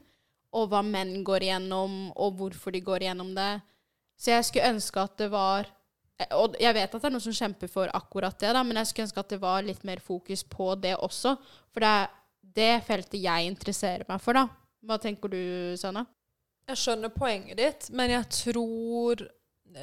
[0.56, 3.50] og hva menn går igjennom, og hvorfor de går igjennom det.
[4.16, 5.68] Så jeg skulle ønske at det var
[6.32, 8.88] Og jeg vet at det er noen som kjemper for akkurat det, da, men jeg
[8.88, 11.34] skulle ønske at det var litt mer fokus på det også.
[11.68, 12.14] For det er
[12.56, 14.46] det feltet jeg interesserer meg for, da.
[14.86, 15.40] Hva tenker du,
[15.76, 16.06] Sanna?
[16.70, 19.26] Jeg skjønner poenget ditt, men jeg tror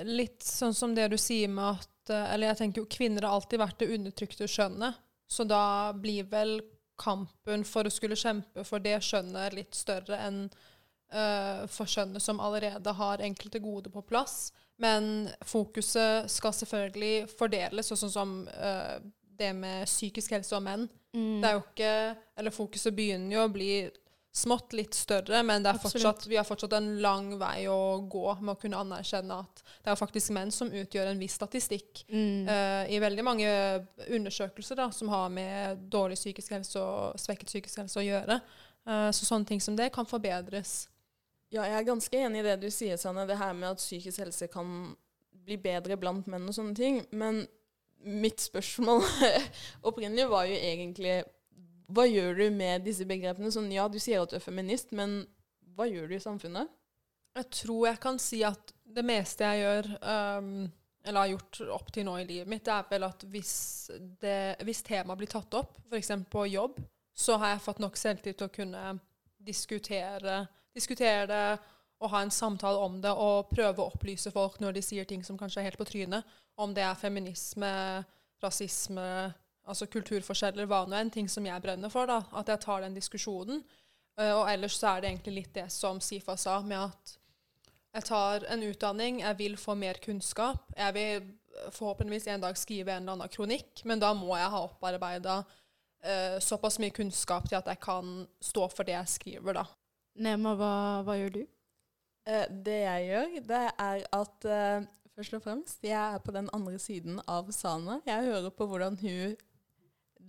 [0.10, 1.90] litt sånn som det du sier med at
[2.34, 4.98] Eller jeg tenker jo kvinner har alltid vært det undertrykte skjønnet,
[5.30, 6.58] så da blir vel
[7.00, 10.42] kampen for å skulle kjempe for det skjønnet litt større enn
[11.14, 14.52] uh, for skjønnet som allerede har enkelte gode på plass.
[14.82, 18.98] Men fokuset skal selvfølgelig fordeles, sånn som uh,
[19.38, 20.88] det med psykisk helse og menn.
[21.14, 21.42] Mm.
[21.42, 21.92] Det er jo ikke
[22.42, 23.74] Eller fokuset begynner jo å bli
[24.34, 28.58] smått litt større, men fortsatt, vi har fortsatt en lang vei å gå med å
[28.58, 32.50] kunne anerkjenne at det er faktisk menn som utgjør en viss statistikk mm.
[32.50, 33.52] uh, i veldig mange
[34.08, 38.40] undersøkelser da, som har med dårlig psykisk helse og svekket psykisk helse å gjøre.
[38.90, 40.88] Uh, så sånne ting som det kan forbedres.
[41.54, 44.24] Ja, jeg er ganske enig i det du sier, Sanne, det her med at psykisk
[44.24, 44.94] helse kan
[45.44, 47.02] bli bedre blant menn og sånne ting.
[47.14, 47.44] Men
[48.04, 49.04] mitt spørsmål
[49.90, 51.22] opprinnelig var jo egentlig
[51.94, 53.52] hva gjør du med disse begrepene?
[53.54, 55.22] Sånn, ja, du sier at du er feminist, men
[55.76, 56.72] hva gjør du i samfunnet?
[57.38, 59.90] Jeg tror jeg kan si at det meste jeg gjør,
[60.40, 60.50] um,
[61.04, 63.54] eller har gjort opp til nå i livet mitt, er vel at hvis,
[64.22, 66.14] det, hvis temaet blir tatt opp, f.eks.
[66.34, 66.82] på jobb,
[67.14, 68.84] så har jeg fått nok selvtillit til å kunne
[69.44, 70.44] diskutere,
[70.76, 71.46] diskutere det
[72.04, 75.24] og ha en samtale om det og prøve å opplyse folk når de sier ting
[75.24, 76.28] som kanskje er helt på trynet.
[76.60, 77.72] Om det er feminisme,
[78.44, 79.08] rasisme,
[79.64, 82.98] altså kulturforskjeller hva nå en ting som jeg brenner for, da, at jeg tar den
[82.98, 83.64] diskusjonen.
[84.20, 87.16] Uh, og ellers så er det egentlig litt det som Sifa sa, med at
[87.94, 90.66] jeg tar en utdanning, jeg vil få mer kunnskap.
[90.78, 91.28] Jeg vil
[91.72, 96.38] forhåpentligvis en dag skrive en eller annen kronikk, men da må jeg ha opparbeida uh,
[96.42, 99.66] såpass mye kunnskap til at jeg kan stå for det jeg skriver, da.
[100.16, 100.74] Nema, hva,
[101.06, 101.42] hva gjør du?
[102.30, 104.50] Eh, det jeg gjør, det er at
[105.14, 108.00] først og fremst, jeg er på den andre siden av Sana.
[108.06, 109.36] Jeg hører på hvordan hun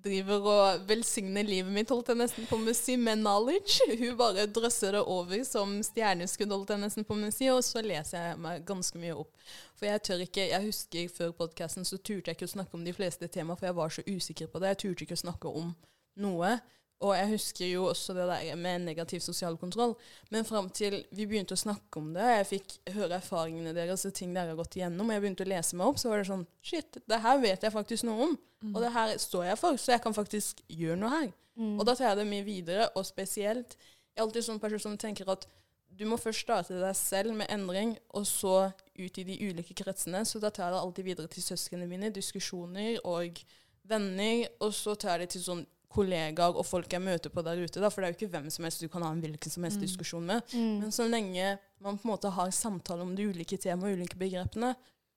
[0.04, 3.86] driver og velsigner livet mitt, holdt jeg nesten på med å si, med knowledge.
[4.00, 7.62] Hun bare drøsser det over som stjerneskudd, holdt jeg nesten på med å si, og
[7.64, 9.32] så leser jeg meg ganske mye opp.
[9.78, 12.84] For jeg tør ikke Jeg husker før podkasten så turte jeg ikke å snakke om
[12.86, 14.74] de fleste temaer, for jeg var så usikker på det.
[14.74, 15.74] Jeg turte ikke å snakke om
[16.20, 16.56] noe.
[17.02, 19.96] Og jeg husker jo også det der med negativ sosial kontroll.
[20.30, 24.06] Men fram til vi begynte å snakke om det, og jeg fikk høre erfaringene deres
[24.08, 26.22] og ting dere har gått igjennom, og jeg begynte å lese meg opp, så var
[26.22, 28.36] det sånn Shit, det her vet jeg faktisk noe om.
[28.72, 31.28] Og det her står jeg for, så jeg kan faktisk gjøre noe her.
[31.58, 31.74] Mm.
[31.76, 33.76] Og da tar jeg det mye videre, og spesielt
[34.14, 35.44] Jeg er alltid sånn person som tenker at
[35.98, 40.24] du må først starte deg selv med endring, og så ut i de ulike kretsene.
[40.26, 43.40] Så da tar jeg det alltid videre til søsknene mine, diskusjoner og
[43.86, 47.60] venner, og så tar jeg det til sånn kollegaer og folk jeg møter på der
[47.62, 47.80] ute.
[47.80, 49.62] Da, for det er jo ikke hvem som helst du kan ha en hvilken som
[49.66, 49.86] helst Mm.
[49.86, 50.42] diskusjon med.
[50.52, 50.80] Mm.
[50.82, 54.16] Men så lenge man på en måte har samtale om de ulike temaene og ulike
[54.18, 54.74] begrepene,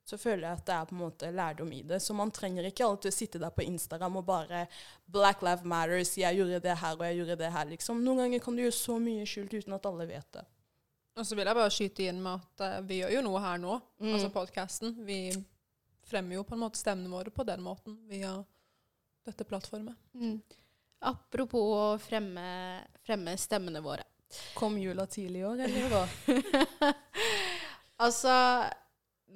[0.08, 1.98] så føler jeg at det er på en måte lærdom i det.
[2.02, 4.68] Så man trenger ikke alltid å sitte der på Instagram og bare
[5.12, 8.04] 'Black Life Matters', 'jeg gjorde det her, og jeg gjorde det her', liksom.
[8.04, 10.46] Noen ganger kan du gjøre så mye skjult uten at alle vet det.
[11.18, 13.58] Og så vil jeg bare skyte inn med at uh, vi gjør jo noe her
[13.58, 14.14] nå, Mm.
[14.14, 14.96] altså podkasten.
[15.06, 15.32] Vi
[16.04, 18.46] fremmer jo på en måte stemmene våre på den måten via
[19.26, 19.96] dette plattformet.
[20.14, 20.42] Mm.
[21.06, 24.06] Apropos å fremme, fremme stemmene våre.
[24.58, 26.04] Kom jula tidlig i år, eller hva?
[28.06, 28.34] altså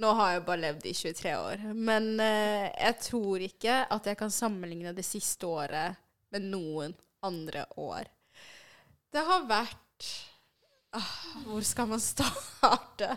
[0.02, 4.18] Nå har jeg bare levd i 23 år, men eh, jeg tror ikke at jeg
[4.18, 6.00] kan sammenligne det siste året
[6.32, 6.96] med noen
[7.28, 8.08] andre år.
[9.12, 10.08] Det har vært
[11.46, 13.16] Hvor skal man starte?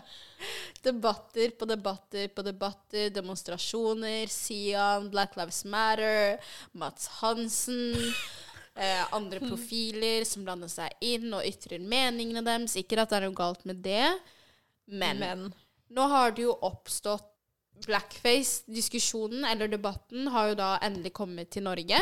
[0.85, 6.37] Debatter på debatter på debatter, demonstrasjoner, Sian, Black Lives Matter,
[6.71, 7.95] Mats Hansen
[8.75, 12.77] eh, Andre profiler som blander seg inn og ytrer meningene deres.
[12.79, 14.09] Ikke at det er noe galt med det,
[14.85, 15.47] men, Men
[15.95, 17.31] nå har det jo oppstått
[17.85, 21.97] Blackface-diskusjonen, eller debatten, har jo da endelig kommet til Norge.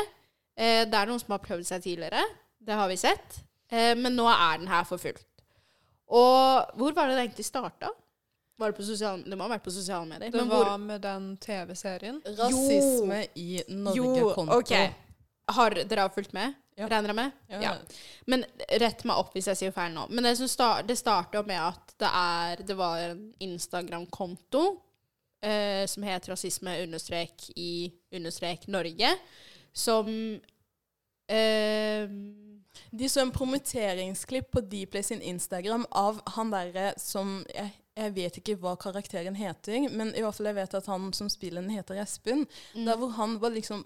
[0.54, 2.22] Eh, det er noen som har prøvd seg tidligere,
[2.62, 3.40] det har vi sett.
[3.74, 5.33] Eh, men nå er den her for fullt.
[6.12, 7.92] Og hvor var det det egentlig starta?
[8.58, 10.32] Var det, på sosial, det må ha vært på sosiale medier.
[10.32, 12.20] det men var hvor, med den TV-serien.
[12.38, 14.60] Rasisme i Norge-konto.
[14.60, 14.76] OK.
[15.58, 16.54] Har dere har fulgt med?
[16.78, 16.88] Ja.
[16.90, 17.34] Regner jeg med?
[17.50, 17.62] Ja.
[17.62, 17.74] Ja.
[18.30, 18.46] Men
[18.82, 20.06] rett meg opp hvis jeg sier feil nå.
[20.14, 24.64] Men det, start, det starter jo med at det, er, det var en Instagram-konto
[25.44, 29.12] eh, som het rasisme understrek i understrek Norge,
[29.74, 30.10] som
[31.28, 32.06] eh,
[32.92, 38.40] De så en promoteringsklipp på Dplay sin Instagram av han derre som jeg, jeg vet
[38.42, 41.74] ikke hva karakteren heter, men i hvert fall jeg vet at han som spiller den,
[41.74, 42.48] heter Espen.
[42.74, 42.88] Mm.
[42.88, 43.86] Der hvor han var liksom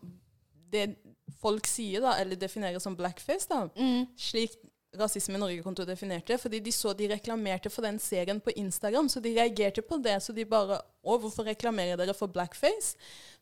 [0.67, 0.97] Det
[1.39, 4.57] folk sier, da, eller definerer som blackface, da, mm, slik
[4.97, 9.19] Rasisme i Norge-konto definerte, fordi de så de reklamerte for den serien på Instagram, så
[9.21, 10.15] de reagerte på det.
[10.23, 12.97] Så de bare Å, hvorfor reklamerer dere for blackface?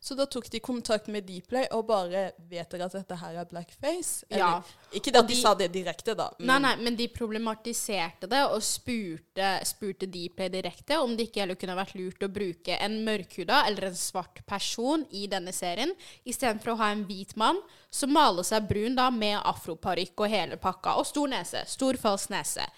[0.05, 3.47] Så da tok de kontakt med Dplay og bare Vet dere at dette her er
[3.49, 4.27] blackface?
[4.29, 4.59] Ja.
[4.93, 6.27] Ikke det at de, de- sa det direkte, da.
[6.45, 11.57] Nei, nei, men de problematiserte det og spurte, spurte Dplay direkte om det ikke heller
[11.57, 16.75] kunne vært lurt å bruke en mørkhuda eller en svart person i denne serien, istedenfor
[16.75, 17.57] å ha en hvit mann
[17.89, 21.65] som maler seg brun da med afroparykk og hele pakka, og stor nese.
[21.71, 22.69] Stor, falsk nese.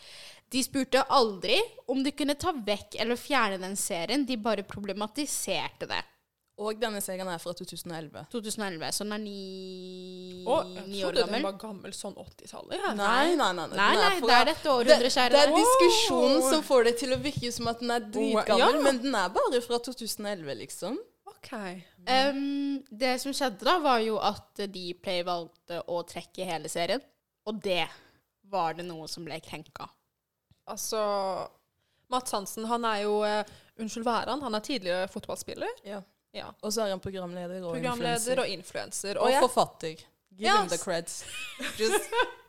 [0.48, 1.60] De spurte aldri
[1.92, 6.06] om de kunne ta vekk eller fjerne den serien, de bare problematiserte det.
[6.58, 8.24] Og denne serien er fra 2011.
[8.34, 12.80] 2011, så den er ni, Og jeg ni år trodde den var gammel sånn 80-tallet.
[12.80, 12.94] Ja.
[12.98, 13.68] Nei, nei, nei.
[13.76, 17.20] Nei, nei, det er dette århundret, kjære Det er diskusjonen som får det til å
[17.22, 18.88] virke som at den er dritgammel, ja.
[18.88, 20.98] men den er bare fra 2011, liksom.
[21.30, 21.54] OK.
[22.90, 27.06] Det som skjedde da, var jo at Dplay valgte å trekke hele serien.
[27.48, 27.86] Og det
[28.50, 29.86] var det noe som ble krenka.
[30.68, 31.00] Altså
[32.12, 34.42] Mats Hansen, han er jo eh, Unnskyld, hva er han?
[34.42, 35.84] Han er tidligere fotballspiller.
[35.86, 36.02] Ja.
[36.36, 36.52] Ja.
[36.62, 38.42] Og så er han programleder og Programleder influencer.
[38.42, 39.18] og influenser.
[39.24, 39.96] Og jeg- forfatter.
[40.38, 40.60] Give yes.
[40.60, 41.26] him the creds.
[41.80, 42.12] Just,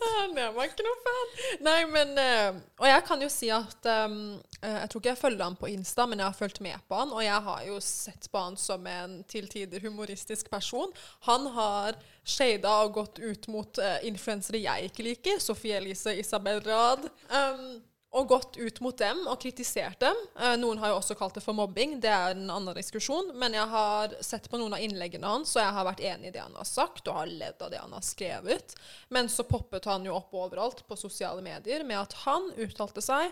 [0.00, 1.32] Han er meg ikke noe fan.
[1.66, 5.42] Nei, men eh, Og jeg kan jo si at um, Jeg tror ikke jeg følger
[5.44, 8.28] han på Insta, men jeg har fulgt med på han, og jeg har jo sett
[8.30, 10.94] på han som en til tider humoristisk person.
[11.26, 16.62] Han har shada og gått ut mot uh, influensere jeg ikke liker, Sofie Elise, Isabel
[16.66, 17.08] Rad.
[17.28, 20.16] Um, og gått ut mot dem og kritisert dem.
[20.40, 23.34] Eh, noen har jo også kalt det for mobbing, det er en annen diskusjon.
[23.36, 26.34] Men jeg har sett på noen av innleggene hans, og jeg har vært enig i
[26.34, 28.76] det han har sagt, og har ledd av det han har skrevet.
[29.12, 33.28] Men så poppet han jo opp overalt på sosiale medier med at han uttalte seg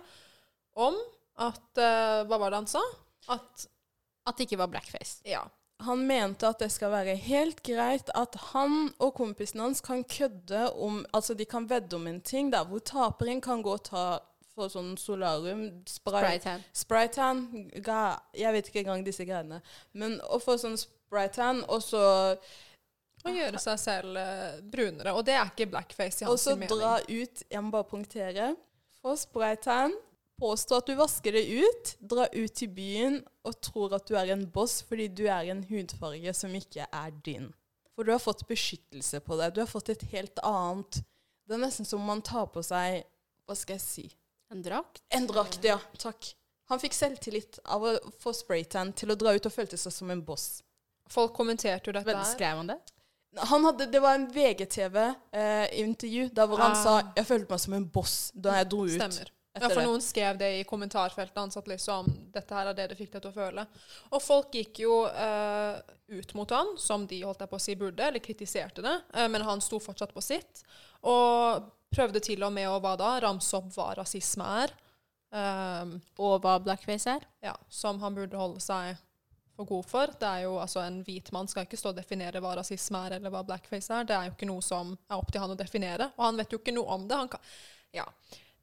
[0.76, 0.98] om
[1.40, 2.84] at eh, Hva var det han sa?
[3.32, 3.66] At
[4.28, 5.22] At det ikke var blackface.
[5.24, 5.46] Ja.
[5.84, 10.70] han mente at det skal være helt greit at han og kompisen hans kan kødde
[10.72, 14.06] om Altså, de kan vedde om en ting der hvor taperen kan gå og ta
[14.56, 16.62] for sånn solarium, spray, Spraytan.
[16.72, 17.42] spraytan
[17.76, 19.60] Jeg vet ikke engang disse greiene.
[19.92, 22.04] Men å få sånn spraytan, og så
[23.26, 25.12] Å gjøre seg selv eh, brunere.
[25.18, 26.68] Og det er ikke blackface i hans mening.
[26.70, 28.50] Og så dra ut Jeg må bare punktere.
[29.02, 29.96] Få spraytan.
[30.38, 31.94] Påstå at du vasker det ut.
[32.00, 35.64] Dra ut til byen og tror at du er en boss fordi du er en
[35.66, 37.50] hudfarge som ikke er din.
[37.96, 39.54] For du har fått beskyttelse på det.
[39.56, 41.00] Du har fått et helt annet
[41.46, 43.02] Det er nesten som om man tar på seg
[43.46, 44.06] Hva skal jeg si?
[44.52, 45.02] En drakt?
[45.10, 45.78] En drakt, ja.
[45.98, 46.34] Takk.
[46.70, 50.10] Han fikk selvtillit av å få spraytan til å dra ut og følte seg som
[50.10, 50.62] en boss.
[51.10, 52.24] Folk kommenterte jo dette Men.
[52.26, 52.78] Skrev han det?
[53.50, 56.82] Han hadde, det var en VGTV-intervju der hvor han Ah.
[56.82, 58.90] sa jeg følte meg som en boss da jeg dro ut.
[58.96, 59.30] Stemmer.
[59.56, 62.96] Ja, for noen skrev det i kommentarfeltet hans at liksom, dette her er det det
[62.98, 63.66] fikk deg til å føle.
[64.12, 65.78] Og folk gikk jo eh,
[66.12, 69.40] ut mot han, som de holdt på å si burde, eller kritiserte det, eh, men
[69.42, 70.60] han sto fortsatt på sitt.
[71.08, 74.74] Og prøvde til og med å hva da, ramse opp hva rasisme er,
[75.36, 77.24] Um, Og hva blackface er?
[77.42, 78.94] ja, som han burde holde seg
[79.56, 80.12] for god for.
[80.20, 83.16] Det er jo, altså En hvit mann skal ikke stå og definere hva rasisme er,
[83.18, 84.06] eller hva blackface er.
[84.06, 86.54] Det er jo ikke noe som er opp til han å definere, og han vet
[86.54, 87.18] jo ikke noe om det.
[87.18, 87.40] Han kan,
[87.98, 88.06] ja.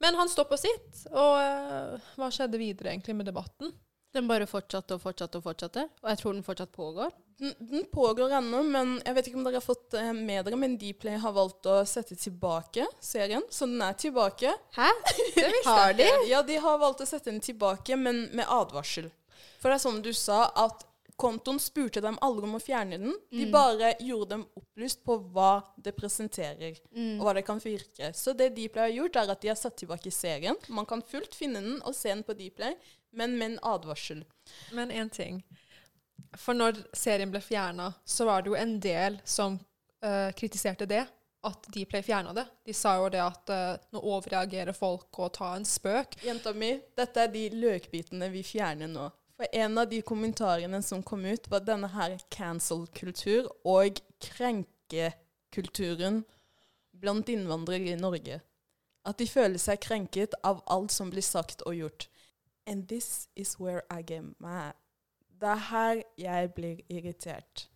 [0.01, 3.75] Men han står på sitt, og uh, hva skjedde videre egentlig med debatten?
[4.13, 5.87] Den bare fortsatte og fortsatte og fortsatte.
[6.03, 7.13] Og jeg tror den fortsatt pågår.
[7.41, 10.59] Den, den pågår ennå, men jeg vet ikke om dere har fått eh, med dere,
[10.59, 14.53] men Dplay har valgt å sette tilbake serien, så den er tilbake.
[14.77, 14.89] Hæ?
[15.35, 16.07] Det Har de?
[16.29, 19.09] Ja, de har valgt å sette den tilbake, men med advarsel.
[19.57, 20.85] For det er som du sa, at
[21.19, 23.13] kontoen spurte dem aldri om å fjerne den.
[23.31, 27.19] De bare gjorde dem opplyst på hva det presenterer, Mm.
[27.19, 28.11] og hva det kan virke.
[28.13, 30.55] Så det Dplay har gjort, er at de har satt tilbake serien.
[30.69, 32.75] Man kan fullt finne den og se den på Dplay,
[33.11, 34.23] men med en advarsel.
[34.71, 35.43] Men én ting.
[36.37, 39.59] For når serien ble fjerna, så var det jo en del som
[40.03, 41.05] uh, kritiserte det.
[41.43, 42.45] At Dplay fjerna det.
[42.65, 46.15] De sa jo det at uh, nå overreagerer folk og tar en spøk.
[46.23, 49.09] Jenta mi, dette er de løkbitene vi fjerner nå.
[49.43, 56.21] For en av de kommentarene som kom ut, var denne her cancel-kultur og krenkekulturen
[56.95, 58.37] blant innvandrere i Norge.
[59.03, 62.07] At de føler seg krenket av alt som blir sagt og gjort.
[62.63, 64.79] And this is where I get mad.
[65.27, 67.67] Det er her jeg blir irritert.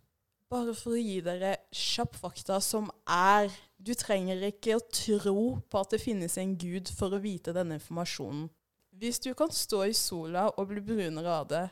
[0.47, 5.83] Bare for å gi dere kjapp fakta som er Du trenger ikke å tro på
[5.83, 8.47] at det finnes en gud for å vite denne informasjonen.
[8.97, 11.65] Hvis du kan stå i sola og bli brunere av det,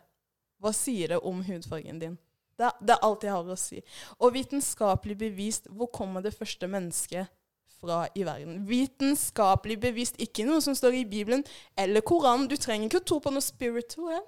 [0.61, 2.19] hva sier det om hudfargen din?
[2.55, 3.81] Det, det er alt jeg har å si.
[4.21, 7.31] Og vitenskapelig bevist, hvor kommer det første mennesket
[7.79, 8.61] fra i verden?
[8.69, 11.43] Vitenskapelig bevist, ikke noe som står i Bibelen
[11.77, 12.47] eller Koranen.
[12.47, 14.21] Du trenger ikke å tro på noe spiritual.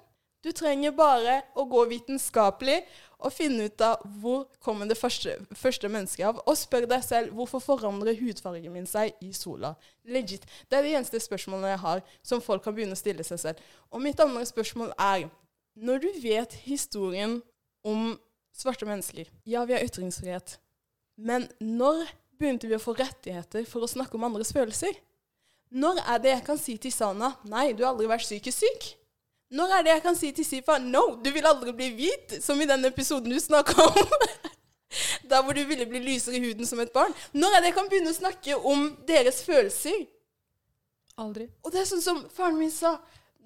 [0.44, 2.78] Du trenger bare å gå vitenskapelig
[3.18, 6.38] og finne ut av hvor kommer det første, første mennesket av.
[6.46, 9.72] Og spør deg selv hvorfor forandrer hudfargen min seg i sola.
[10.06, 10.46] Legit.
[10.70, 13.64] Det er det eneste spørsmålet jeg har som folk kan begynne å stille seg selv.
[13.90, 15.28] Og mitt andre spørsmål er
[15.78, 17.40] Når du vet historien
[17.86, 18.16] om
[18.54, 20.58] svarte mennesker Ja, vi har ytringsfrihet.
[21.18, 22.06] Men når
[22.38, 24.94] begynte vi å få rettigheter for å snakke om andres følelser?
[25.70, 28.86] Når er det jeg kan si til Sana Nei, du har aldri vært psykisk syk.
[29.50, 32.60] Når er det jeg kan si til Sifa No, du vil aldri bli hvit, som
[32.60, 34.10] i den episoden du snakka om.
[35.30, 37.12] Der hvor du ville bli lysere i huden som et barn.
[37.32, 40.06] Når er det jeg kan begynne å snakke om deres følelser?
[41.20, 41.48] Aldri.
[41.64, 42.96] Og det er sånn som faren min sa.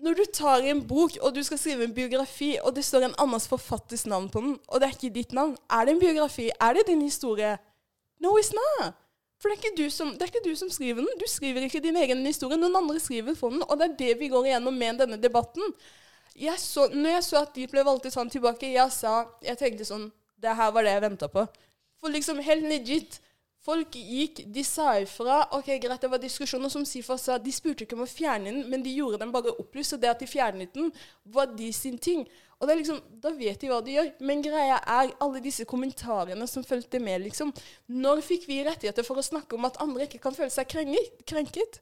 [0.03, 3.19] Når du tar en bok, og du skal skrive en biografi, og det står en
[3.23, 6.49] annens forfatters navn på den, og det er ikke ditt navn, er det en biografi?
[6.59, 7.55] Er det din historie?
[8.23, 8.99] No, it's not.
[9.43, 11.19] For det er, som, det er ikke du som skriver den.
[11.19, 12.59] Du skriver ikke din egen historie.
[12.61, 13.65] Noen andre skriver for den.
[13.67, 15.75] Og det er det vi går igjennom med denne debatten.
[16.39, 19.85] Jeg så, når jeg så at de ble valgt sånn tilbake, jeg sa Jeg tenkte
[19.85, 20.07] sånn
[20.41, 21.45] Det her var det jeg venta på.
[22.01, 23.19] For liksom, helt legit.
[23.63, 25.43] Folk gikk, de sa ifra.
[25.55, 27.37] Ok, greit, det var diskusjoner som Sifa sa.
[27.39, 29.95] De spurte ikke om å fjerne den, men de gjorde den bare opplyst.
[29.95, 30.91] Og det at de fjernet den,
[31.35, 32.25] var de sin ting.
[32.63, 34.11] Og det er liksom, Da vet de hva de gjør.
[34.23, 37.25] Men greia er alle disse kommentarene som fulgte med.
[37.27, 37.51] liksom.
[37.91, 41.27] Når fikk vi rettigheter for å snakke om at andre ikke kan føle seg krenket?
[41.27, 41.81] krenket?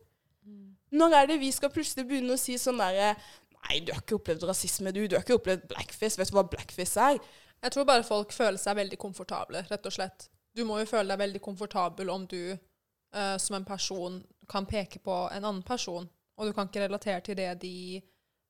[0.90, 3.12] Når er det vi skal plutselig begynne å si sånn derre
[3.60, 5.02] Nei, du har ikke opplevd rasisme, du.
[5.04, 6.16] Du har ikke opplevd blackface.
[6.16, 7.18] Vet du hva blackface er?
[7.60, 10.30] Jeg tror bare folk føler seg veldig komfortable, rett og slett.
[10.56, 14.16] Du må jo føle deg veldig komfortabel om du uh, som en person
[14.48, 17.74] kan peke på en annen person, og du kan ikke relatere til det de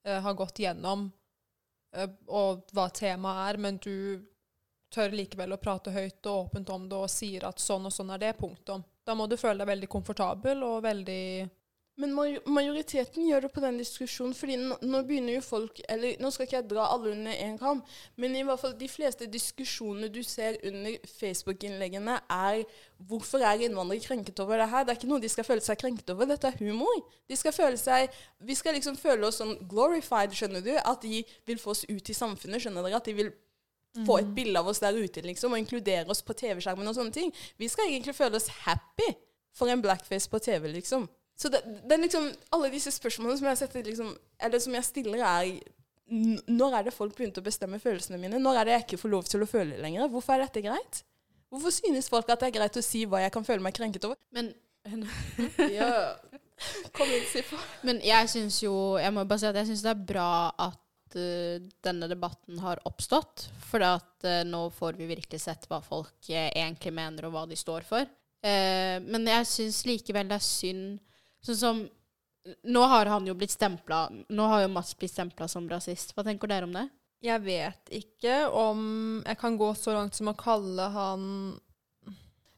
[0.07, 1.09] uh, har gått gjennom,
[2.31, 4.21] og hva temaet er, men du
[4.91, 8.11] tør likevel å prate høyt og åpent om det og sier at sånn og sånn
[8.15, 8.83] er det, punktum.
[9.07, 11.25] Da må du føle deg veldig komfortabel og veldig
[11.99, 12.15] Men
[12.47, 16.47] majoriteten gjør det på den diskusjonen, fordi nå, nå begynner jo folk Eller nå skal
[16.47, 17.83] ikke jeg dra alle under én kam,
[18.17, 22.63] men i hvert fall de fleste diskusjonene du ser under Facebook-innleggene, er
[23.11, 24.87] hvorfor er innvandrere krenket over det her?
[24.87, 26.31] Det er ikke noe de skal føle seg krenket over.
[26.31, 27.05] Dette er humor.
[27.29, 28.09] De skal føle seg
[28.49, 30.73] Vi skal liksom føle oss sånn glorified, skjønner du?
[30.81, 33.03] At de vil få oss ut i samfunnet, skjønner dere?
[33.03, 33.33] At de vil
[34.07, 37.15] få et bilde av oss der ute, liksom, og inkludere oss på TV-skjermen og sånne
[37.15, 37.33] ting.
[37.59, 39.09] Vi skal egentlig føle oss happy
[39.57, 41.09] for en blackface på TV, liksom.
[41.41, 44.11] Så det, det er liksom alle disse spørsmålene som jeg, setter, liksom,
[44.45, 45.53] eller som jeg stiller, er
[46.51, 48.41] Når er det folk begynte å bestemme følelsene mine?
[48.43, 50.11] Når er det jeg ikke får lov til å føle lenger?
[50.13, 51.05] Hvorfor er dette greit?
[51.51, 54.05] Hvorfor synes folk at det er greit å si hva jeg kan føle meg krenket
[54.07, 54.19] over?
[54.35, 54.53] Men,
[55.79, 56.17] Ja.
[56.93, 57.57] Kom inn, Sifa.
[57.89, 60.31] men jeg syns jo Jeg må bare si at jeg syns det er bra
[60.61, 63.47] at uh, denne debatten har oppstått.
[63.71, 67.47] For at uh, nå får vi virkelig sett hva folk uh, egentlig mener, og hva
[67.49, 68.17] de står for.
[68.41, 71.10] Men jeg syns likevel det er synd
[71.47, 71.81] Sånn som
[72.65, 76.15] Nå har han jo blitt stempla Nå har jo Mats blitt stempla som rasist.
[76.17, 76.87] Hva tenker dere om det?
[77.21, 78.81] Jeg vet ikke om
[79.27, 81.27] jeg kan gå så langt som å kalle han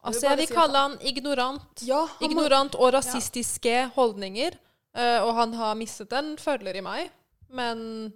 [0.03, 1.79] Altså, jeg vil kalle han ignorant.
[1.87, 4.57] Ja, han må, Ignorant og rasistiske holdninger.
[4.91, 7.13] Uh, og han har mistet en følger i meg.
[7.53, 8.11] Men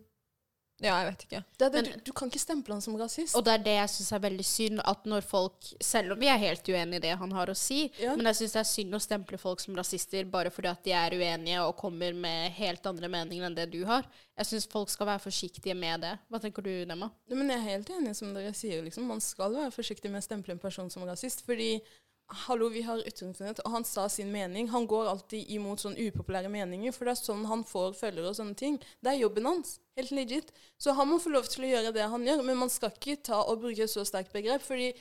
[0.80, 1.40] Ja, jeg vet ikke.
[1.58, 3.36] det det, Men- du, du kan ikke stemple han som rasist.
[3.36, 6.28] Og det er det jeg syns er veldig synd, at når folk Selv om vi
[6.30, 8.16] er helt uenig i det han har å si, Ja.
[8.16, 10.92] men jeg syns det er synd å stemple folk som rasister bare fordi at de
[10.92, 14.06] er uenige og kommer med helt andre meninger enn det du har.
[14.38, 16.20] Jeg syns folk skal være forsiktige med det.
[16.30, 17.10] Hva tenker du, Nemma?
[17.28, 18.84] Ja, men jeg er helt enig som dere sier.
[18.84, 19.04] Liksom.
[19.08, 21.42] Man skal være forsiktig med å stemple en person som rasist.
[21.44, 21.82] Fordi
[22.28, 24.70] hallo, vi har ytringsfrihet, og han sa sin mening.
[24.70, 28.36] Han går alltid imot sånne upopulære meninger, for det er sånn han får følgere og
[28.36, 28.76] sånne ting.
[29.04, 29.78] Det er jobben hans.
[29.98, 30.52] Helt legit.
[30.78, 33.18] Så han må få lov til å gjøre det han gjør, men man skal ikke
[33.24, 34.62] ta og bruke et så sterkt begrep.
[34.62, 34.92] fordi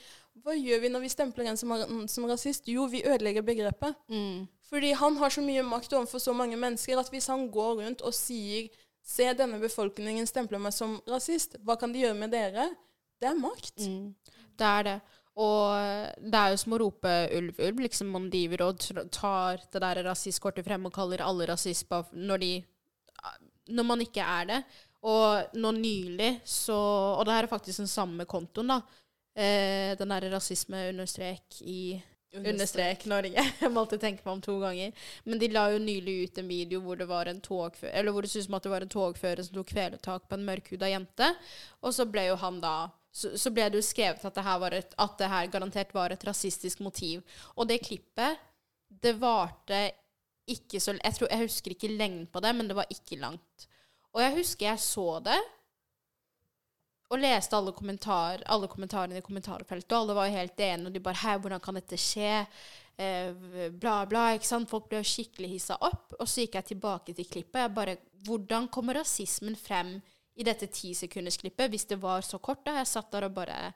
[0.43, 2.67] hva gjør vi når vi stempler en som, har, som rasist?
[2.69, 3.95] Jo, vi ødelegger begrepet.
[4.69, 8.01] Fordi han har så mye makt overfor så mange mennesker at hvis han går rundt
[8.01, 8.69] og sier
[9.07, 11.53] Se, denne befolkningen stempler meg som rasist.
[11.63, 12.65] Hva kan de gjøre med dere?
[13.21, 13.77] Det er makt.
[13.79, 14.09] Mm.
[14.59, 14.95] Det er det.
[15.37, 17.83] Og det er jo som å rope ulv, ulv.
[17.85, 18.81] Liksom man driver og
[19.13, 22.51] tar det der rasistkortet frem og kaller alle rasist bare når de
[23.67, 24.61] Når man ikke er det.
[25.05, 26.77] Og nå nylig så
[27.19, 28.81] Og det her er faktisk den samme kontoen, da.
[29.37, 32.01] Eh, den derre rasisme understrek i
[32.35, 33.43] Understrek Norge.
[33.61, 34.91] Jeg måtte tenke meg om to ganger.
[35.25, 38.25] Men de la jo nylig ut en video hvor det var en togfører Eller hvor
[38.25, 40.89] det så ut som at det var en togfører som tok kvelertak på en mørkhuda
[40.91, 41.29] jente.
[41.81, 42.75] Og så ble jo han da
[43.11, 46.13] så, så ble det jo skrevet at det, her et, at det her garantert var
[46.13, 47.23] et rasistisk motiv.
[47.55, 48.43] Og det klippet,
[48.87, 49.87] det varte
[50.47, 53.67] ikke så Jeg, tror, jeg husker ikke lengden på det, men det var ikke langt.
[54.15, 55.39] Og jeg husker jeg så det,
[57.07, 60.93] og leste alle, kommentar, alle kommentarene i kommentarfeltet, og alle var jo helt enige, og
[60.93, 62.47] de bare 'Hæ, hvordan kan dette skje?'
[62.97, 64.33] Eh, bla, bla.
[64.33, 64.69] ikke sant?
[64.69, 66.15] Folk ble jo skikkelig hissa opp.
[66.17, 67.61] Og så gikk jeg tilbake til klippet.
[67.61, 70.01] Jeg bare Hvordan kommer rasismen frem
[70.37, 72.63] i dette tisekundersklippet hvis det var så kort?
[72.65, 72.77] da?
[72.79, 73.73] Jeg satt der og bare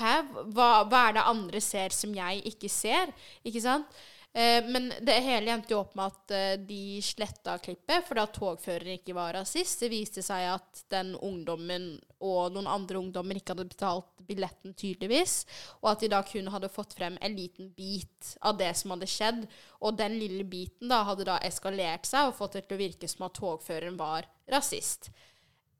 [0.00, 0.12] Hæ?
[0.56, 3.10] Hva, hva er det andre ser som jeg ikke ser?
[3.44, 3.90] Ikke sant?
[4.34, 8.32] Eh, men det hele endte jo opp med at eh, de sletta klippet fordi at
[8.32, 9.82] togføreren ikke var rasist.
[9.84, 11.90] Det viste seg at den ungdommen
[12.24, 15.42] og noen andre ungdommer ikke hadde betalt billetten, tydeligvis.
[15.82, 19.10] Og at de da kun hadde fått frem en liten bit av det som hadde
[19.10, 19.44] skjedd.
[19.84, 23.12] Og den lille biten da hadde da eskalert seg og fått det til å virke
[23.12, 25.12] som at togføreren var rasist.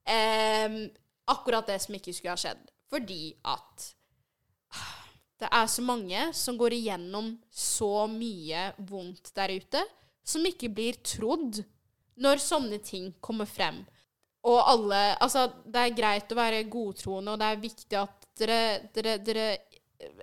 [0.09, 0.85] Em,
[1.31, 2.63] akkurat det som ikke skulle ha skjedd.
[2.93, 3.89] Fordi at
[5.43, 9.81] det er så mange som går igjennom så mye vondt der ute,
[10.23, 11.63] som ikke blir trodd
[12.23, 13.81] når sånne ting kommer frem.
[14.47, 18.63] Og alle Altså, det er greit å være godtroende, og det er viktig at dere,
[18.95, 19.47] dere, dere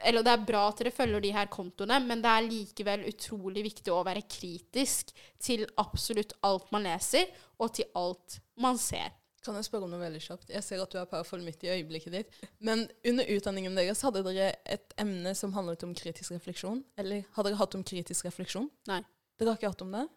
[0.03, 3.63] Eller det er bra at dere følger de her kontoene, men det er likevel utrolig
[3.69, 7.27] viktig å være kritisk til absolutt alt man leser,
[7.59, 9.15] og til alt man ser.
[9.45, 10.49] Kan jeg spørre om noe veldig kjapt?
[10.51, 12.39] Jeg ser at du er powerful midt i øyeblikket ditt.
[12.59, 16.81] Men under utdanningen deres hadde dere et emne som handlet om kritisk refleksjon?
[16.99, 18.67] Eller har dere hatt om kritisk refleksjon?
[18.91, 18.99] Nei.
[19.39, 20.07] Dere har ikke hatt om det?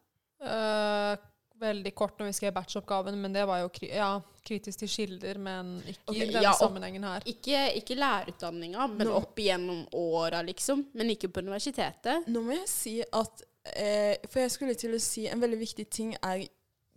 [0.42, 1.14] Uh,
[1.62, 4.16] veldig kort når vi skrev batchoppgaven, men det var jo kri ja,
[4.46, 7.26] kritisk til kilder, men ikke okay, i denne ja, sammenhengen her.
[7.30, 10.86] Ikke, ikke lærerutdanninga, men Nå- opp igjennom åra, liksom.
[10.98, 12.26] Men ikke på universitetet.
[12.26, 13.46] Nå må jeg si at
[13.76, 16.46] eh, For jeg skulle til å si en veldig viktig ting er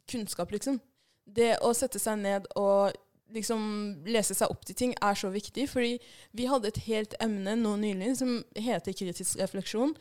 [0.09, 0.81] kunnskap, liksom.
[1.25, 2.93] Det å sette seg ned og
[3.33, 3.63] liksom
[4.05, 5.67] lese seg opp til ting er så viktig.
[5.71, 5.97] Fordi
[6.37, 9.95] vi hadde et helt emne nå nylig som heter kritisk refleksjon.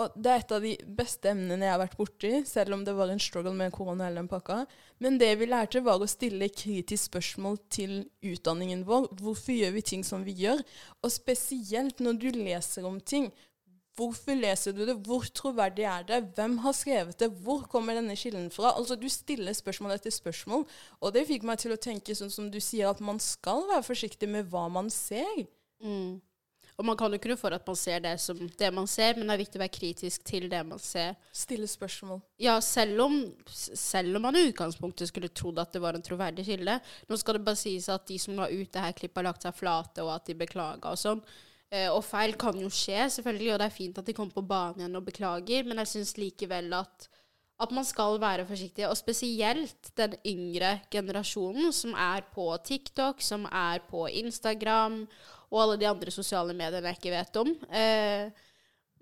[0.00, 2.94] Og det er et av de beste emnene jeg har vært borti, selv om det
[2.96, 4.62] var en struggle med korona hele den pakka.
[5.04, 9.10] Men det vi lærte, var å stille kritisk spørsmål til utdanningen vår.
[9.20, 10.64] Hvorfor gjør vi ting som vi gjør?
[11.04, 13.28] Og spesielt når du leser om ting.
[13.96, 14.96] Hvorfor leser du det?
[15.04, 16.20] Hvor troverdig er det?
[16.36, 17.28] Hvem har skrevet det?
[17.44, 18.72] Hvor kommer denne kilden fra?
[18.76, 20.64] Altså, Du stiller spørsmål etter spørsmål,
[21.00, 23.84] og det fikk meg til å tenke sånn som du sier, at man skal være
[23.84, 25.44] forsiktig med hva man ser.
[25.84, 26.22] Mm.
[26.80, 29.18] Og man kan jo ikke noe for at man ser det som det man ser,
[29.18, 31.18] men det er viktig å være kritisk til det man ser.
[31.36, 32.22] Stille spørsmål.
[32.40, 33.18] Ja, selv om,
[33.52, 36.78] selv om man i utgangspunktet skulle trodd at det var en troverdig kilde.
[37.10, 39.44] Nå skal det bare sies at de som la ut det her klippet, har lagt
[39.44, 41.20] seg flate, og at de beklaga og sånn.
[41.72, 44.44] Eh, og feil kan jo skje, selvfølgelig, og det er fint at de kommer på
[44.44, 47.08] banen igjen og beklager, men jeg syns likevel at
[47.62, 53.44] at man skal være forsiktig, og spesielt den yngre generasjonen som er på TikTok, som
[53.46, 55.04] er på Instagram,
[55.52, 57.52] og alle de andre sosiale mediene jeg ikke vet om.
[57.70, 58.48] Eh,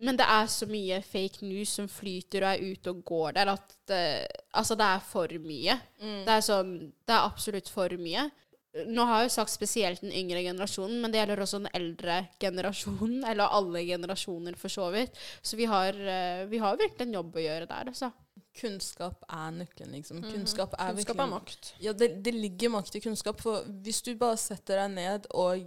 [0.01, 3.53] men det er så mye fake news som flyter og er ute og går der,
[3.53, 4.05] at det,
[4.57, 5.77] altså det er for mye.
[6.01, 6.23] Mm.
[6.27, 6.73] Det er sånn
[7.07, 8.29] Det er absolutt for mye.
[8.71, 12.21] Nå har jeg jo sagt spesielt den yngre generasjonen, men det gjelder også den eldre
[12.43, 13.25] generasjonen.
[13.31, 15.19] Eller alle generasjoner, for så vidt.
[15.43, 18.13] Så vi har, eh, vi har virkelig en jobb å gjøre der, altså.
[18.61, 20.23] Kunnskap er nøkkelen, liksom.
[20.23, 20.33] Mhm.
[20.35, 21.73] Kunnskap er Kunnskap er makt.
[21.83, 23.43] Ja, det, det ligger makt i kunnskap.
[23.43, 25.67] For hvis du bare setter deg ned og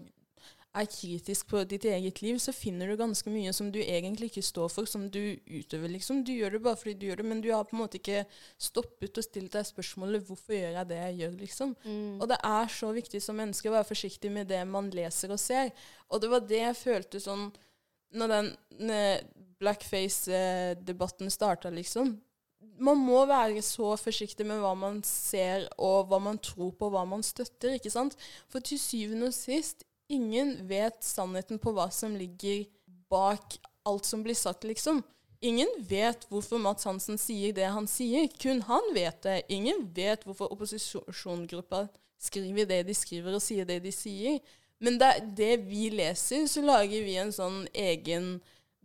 [0.74, 4.46] er kritisk på ditt eget liv, så finner du ganske mye som du egentlig ikke
[4.46, 6.24] står for, som du utøver, liksom.
[6.26, 8.24] Du gjør det bare fordi du gjør det, men du har på en måte ikke
[8.58, 11.76] stoppet og stilt deg spørsmålet 'Hvorfor gjør jeg det jeg gjør?' liksom.
[12.22, 15.40] Og det er så viktig som menneske å være forsiktig med det man leser og
[15.40, 15.72] ser.
[16.10, 17.52] Og det var det jeg følte sånn
[18.14, 19.22] når den eh,
[19.60, 22.20] blackface-debatten starta, liksom.
[22.80, 26.92] Man må være så forsiktig med hva man ser, og hva man tror på, og
[26.96, 27.76] hva man støtter.
[27.78, 28.18] ikke sant?
[28.50, 32.66] For til syvende og sist, ingen vet sannheten på hva som ligger
[33.12, 35.02] bak alt som blir sagt, liksom.
[35.44, 38.30] Ingen vet hvorfor Mats Hansen sier det han sier.
[38.40, 39.42] Kun han vet det.
[39.52, 41.88] Ingen vet hvorfor opposisjonsgruppa
[42.24, 44.40] skriver det de skriver, og sier det de sier.
[44.84, 48.38] Men det det vi leser, så lager vi en sånn egen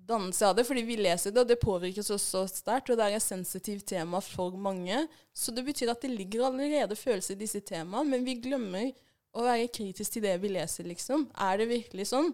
[0.09, 3.07] dannelse av det, fordi vi leser det, og det påvirker oss så sterkt, og det
[3.07, 5.05] er et sensitivt tema for mange.
[5.37, 8.91] Så det betyr at det ligger allerede følelser i disse temaene, men vi glemmer
[9.37, 11.27] å være kritisk til det vi leser, liksom.
[11.37, 12.33] Er det virkelig sånn?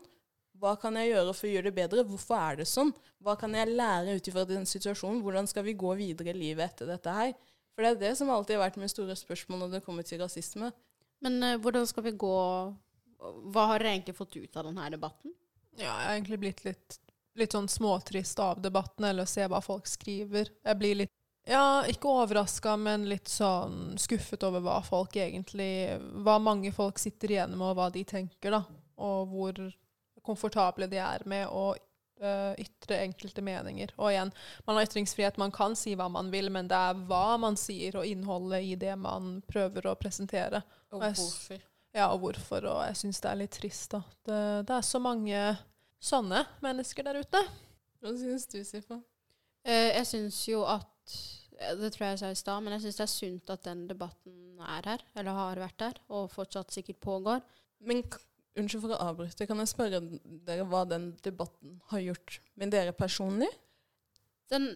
[0.62, 2.04] Hva kan jeg gjøre for å gjøre det bedre?
[2.06, 2.92] Hvorfor er det sånn?
[3.24, 5.22] Hva kan jeg lære ut ifra den situasjonen?
[5.24, 7.32] Hvordan skal vi gå videre i livet etter dette her?
[7.74, 10.22] For det er det som alltid har vært med store spørsmål når det kommer til
[10.22, 10.70] rasisme.
[11.24, 12.36] Men uh, hvordan skal vi gå
[13.54, 15.34] Hva har dere egentlig fått ut av denne debatten?
[15.74, 16.98] Ja, jeg har egentlig blitt litt,
[17.40, 20.52] litt sånn småtrist av debatten, eller å se hva folk skriver.
[20.62, 21.14] Jeg blir litt
[21.44, 27.34] ja, ikke overraska, men litt sånn skuffet over hva folk egentlig Hva mange folk sitter
[27.34, 28.62] igjen med, og hva de tenker, da.
[29.04, 29.60] Og hvor
[30.24, 33.92] komfortable de er med å øh, ytre enkelte meninger.
[33.98, 34.32] Og igjen,
[34.64, 38.00] man har ytringsfrihet, man kan si hva man vil, men det er hva man sier,
[38.00, 40.62] og innholdet i det man prøver å presentere.
[40.94, 41.68] Og Jeg hvorfor?
[41.94, 42.70] Ja, og hvorfor.
[42.72, 44.00] Og jeg syns det er litt trist, da.
[44.24, 44.40] Det,
[44.70, 45.44] det er så mange
[46.04, 47.44] sånne mennesker der ute.
[48.00, 48.98] Hva syns du, Sifa?
[49.64, 50.88] Eh, jeg syns jo at
[51.54, 53.84] Det tror jeg jeg sa i stad, men jeg syns det er sunt at den
[53.90, 57.44] debatten er her, eller har vært der, og fortsatt sikkert pågår.
[57.84, 58.02] Men
[58.58, 60.00] unnskyld for å avbryte, kan jeg spørre
[60.46, 63.50] dere hva den debatten har gjort med dere personlig?
[64.52, 64.74] Den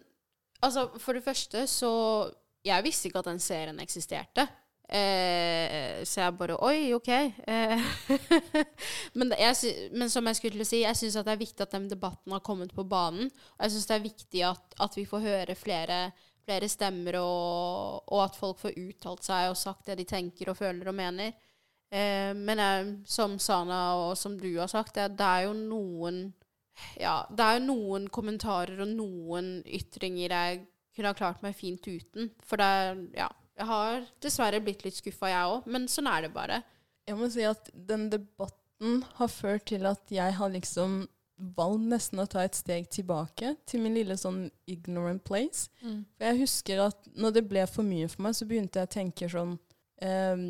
[0.58, 1.90] Altså, for det første så
[2.66, 4.42] Jeg visste ikke at den serien eksisterte.
[4.88, 7.08] Eh, så jeg bare Oi, OK.
[7.12, 7.88] Eh,
[9.18, 11.76] men, jeg, men som jeg skulle til å si, jeg syns det er viktig at
[11.76, 13.28] den debatten har kommet på banen.
[13.28, 16.00] Og jeg syns det er viktig at, at vi får høre flere,
[16.48, 20.58] flere stemmer, og, og at folk får uttalt seg og sagt det de tenker og
[20.60, 21.36] føler og mener.
[21.92, 26.28] Eh, men jeg, som Sana og som du har sagt, det, det er jo noen
[26.94, 30.60] ja, det er jo noen kommentarer og noen ytringer jeg
[30.94, 32.30] kunne ha klart meg fint uten.
[32.46, 33.28] For det er Ja.
[33.58, 36.62] Jeg har dessverre blitt litt skuffa, jeg òg, men sånn er det bare.
[37.08, 41.00] Jeg må si at den debatten har ført til at jeg har liksom
[41.56, 45.68] valgt nesten å ta et steg tilbake til min lille sånn ignorant place.
[46.18, 48.94] For jeg husker at når det ble for mye for meg, så begynte jeg å
[48.94, 50.48] tenke sånn um,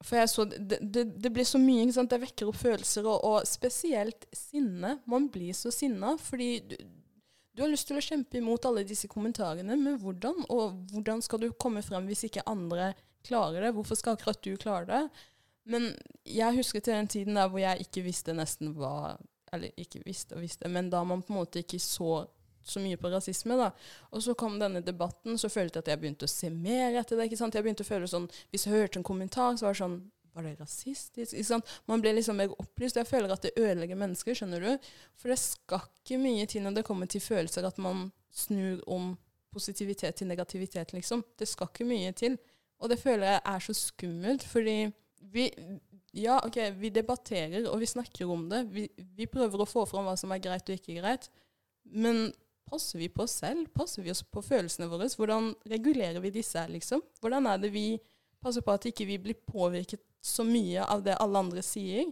[0.00, 2.12] For jeg så det, det, det blir så mye, ikke sant.
[2.12, 4.98] Det vekker opp følelser, og, og spesielt sinne.
[5.04, 6.54] Man blir så sinna fordi
[7.56, 10.44] du, har lyst til å kjempe imot alle disse kommentarene, men hvordan?
[10.54, 12.92] Og hvordan skal du komme frem hvis ikke andre
[13.26, 13.74] klarer det?
[13.76, 15.26] Hvorfor skal akkurat du klare det?
[15.70, 15.90] Men
[16.24, 19.18] jeg husker til den tiden der hvor jeg ikke visste nesten hva
[19.52, 22.28] Eller ikke visste og visste, men da man på en måte ikke så
[22.62, 23.56] så mye på rasisme.
[23.56, 23.70] da.
[24.10, 27.16] Og så kom denne debatten, så følte jeg at jeg begynte å se mer etter
[27.16, 27.26] det.
[27.26, 27.54] ikke sant?
[27.54, 30.00] Jeg begynte å føle sånn, Hvis jeg hørte en kommentar, så var det sånn
[30.34, 31.34] Var det rasistisk?
[31.34, 31.72] ikke sant?
[31.90, 32.98] Man blir liksom mer opplyst.
[33.00, 34.92] Jeg føler at det ødelegger mennesker, skjønner du.
[35.18, 39.16] For det skal ikke mye til når det kommer til følelser, at man snur om
[39.50, 41.24] positivitet til negativitet, liksom.
[41.38, 42.38] Det skal ikke mye til.
[42.80, 44.90] Og det føler jeg er så skummelt, fordi
[45.32, 45.50] vi
[46.12, 48.64] Ja, OK, vi debatterer, og vi snakker om det.
[48.74, 51.28] Vi, vi prøver å få fram hva som er greit og ikke greit.
[51.86, 52.32] Men
[52.66, 53.68] passer vi på oss selv?
[53.74, 55.06] Passer vi oss på følelsene våre?
[55.06, 57.04] Hvordan regulerer vi disse, liksom?
[57.22, 57.84] Hvordan er det vi
[58.42, 62.08] passer på at ikke vi blir påvirket så mye av det alle andre sier?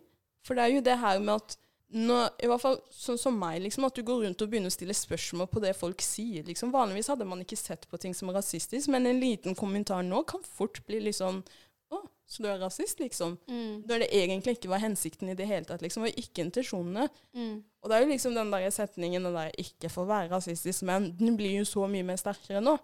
[0.47, 3.63] For det er jo det her med at når, I hvert fall sånn som meg,
[3.65, 6.45] liksom, at du går rundt og begynner å stille spørsmål på det folk sier.
[6.45, 6.73] Liksom.
[6.75, 10.45] Vanligvis hadde man ikke sett på ting som rasistisk, men en liten kommentar nå kan
[10.45, 11.41] fort bli litt sånn
[11.89, 13.39] Å, så du er rasist, liksom?
[13.49, 13.87] Mm.
[13.89, 17.07] er det egentlig ikke var hensikten i det hele tatt, liksom, og ikke intensjonene.
[17.33, 17.55] Mm.
[17.81, 21.17] Og det er jo liksom den der setningen den der 'ikke får være rasistisk', men
[21.17, 22.77] den blir jo så mye mer sterkere nå.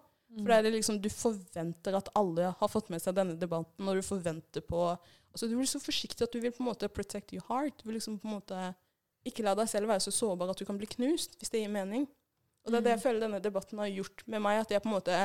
[0.43, 3.87] For det er det liksom, du forventer at alle har fått med seg denne debatten,
[3.87, 4.89] og du forventer på
[5.35, 7.81] Altså Du blir så forsiktig at du vil på en måte protect your heart.
[7.81, 8.59] Du vil liksom på en måte
[9.27, 11.73] ikke la deg selv være så sårbar at du kan bli knust, hvis det gir
[11.75, 12.05] mening.
[12.63, 14.89] Og det er det jeg føler denne debatten har gjort med meg, at jeg på
[14.93, 15.17] en måte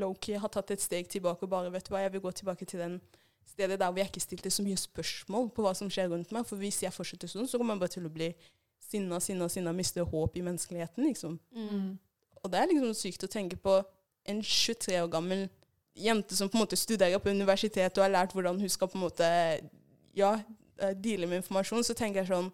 [0.00, 2.64] low-key har tatt et steg tilbake og bare vet du hva, jeg vil gå tilbake
[2.64, 2.96] til den
[3.52, 6.46] stedet der hvor jeg ikke stilte så mye spørsmål på hva som skjer rundt meg.
[6.48, 8.30] For hvis jeg fortsetter sånn, så kommer jeg bare til å bli
[8.82, 11.36] sinna, sinna, sinna, miste håp i menneskeligheten, liksom.
[11.52, 11.90] Mm.
[12.42, 13.76] Og det er liksom sykt å tenke på
[14.28, 15.46] en 23 år gammel
[15.94, 18.98] jente som på en måte studerer på universitetet og har lært hvordan hun skal på
[18.98, 19.28] en måte
[20.16, 20.32] ja,
[20.80, 22.52] eh, deale med informasjon, så tenker jeg sånn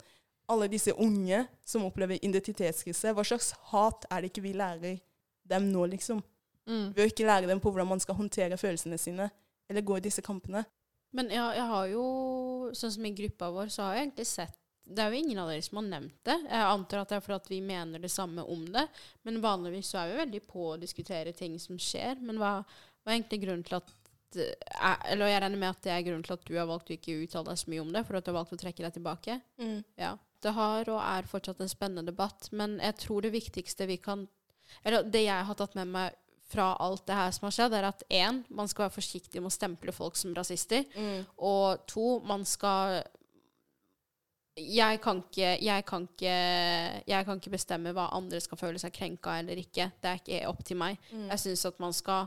[0.48, 4.94] Alle disse unge som opplever identitetskrise, hva slags hat er det ikke vi lærer
[5.44, 6.22] dem nå, liksom?
[6.64, 6.94] Mm.
[6.96, 9.26] Ved å ikke lære dem på hvordan man skal håndtere følelsene sine,
[9.68, 10.62] eller gå i disse kampene.
[11.12, 12.06] Men jeg, jeg har jo,
[12.80, 14.56] sånn som i gruppa vår, så har jeg egentlig sett
[14.88, 16.36] Det er jo ingen av dere som har nevnt det.
[16.48, 18.86] Jeg antar at det er for at vi mener det samme om det.
[19.28, 22.20] Men vanligvis så er vi veldig på å diskutere ting som skjer.
[22.24, 23.92] Men hva, hva er egentlig grunnen til at
[24.38, 26.96] eh, Eller jeg regner med at det er grunnen til at du har valgt å
[26.96, 28.96] ikke uttale deg så mye om det, for at du har valgt å trekke deg
[28.96, 29.40] tilbake.
[30.00, 30.14] Ja.
[30.44, 34.28] Det har og er fortsatt en spennende debatt, men jeg tror det viktigste vi kan
[34.84, 36.16] Eller det jeg har tatt med meg
[36.48, 39.50] fra alt det her som har skjedd, er at én, man skal være forsiktig med
[39.50, 40.84] å stemple folk som rasister.
[41.44, 43.02] Og to, man skal
[44.58, 46.34] jeg kan, ikke, jeg, kan ikke,
[47.06, 49.90] jeg kan ikke bestemme hva andre skal føle seg krenka eller ikke.
[50.02, 50.98] Det er ikke opp til meg.
[51.12, 51.28] Mm.
[51.30, 52.26] Jeg syns at man skal,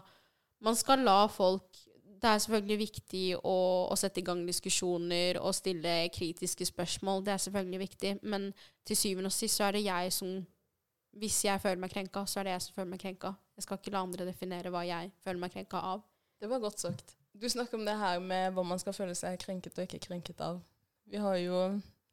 [0.61, 1.87] man skal la folk
[2.21, 3.55] Det er selvfølgelig viktig å,
[3.89, 7.23] å sette i gang diskusjoner og stille kritiske spørsmål.
[7.25, 8.51] Det er selvfølgelig viktig, men
[8.85, 10.35] til syvende og sist så er det jeg som
[11.17, 13.33] Hvis jeg føler meg krenka, så er det jeg som føler meg krenka.
[13.57, 16.05] Jeg skal ikke la andre definere hva jeg føler meg krenka av.
[16.39, 17.17] Det var godt sagt.
[17.33, 20.39] Du snakker om det her med hva man skal føle seg krenket og ikke krenket
[20.45, 20.61] av.
[21.11, 21.57] Vi har jo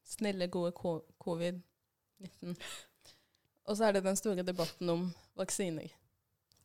[0.09, 2.57] snille, gode ko- covid-19.
[3.69, 5.07] Og så er det den store debatten om
[5.37, 5.91] vaksiner.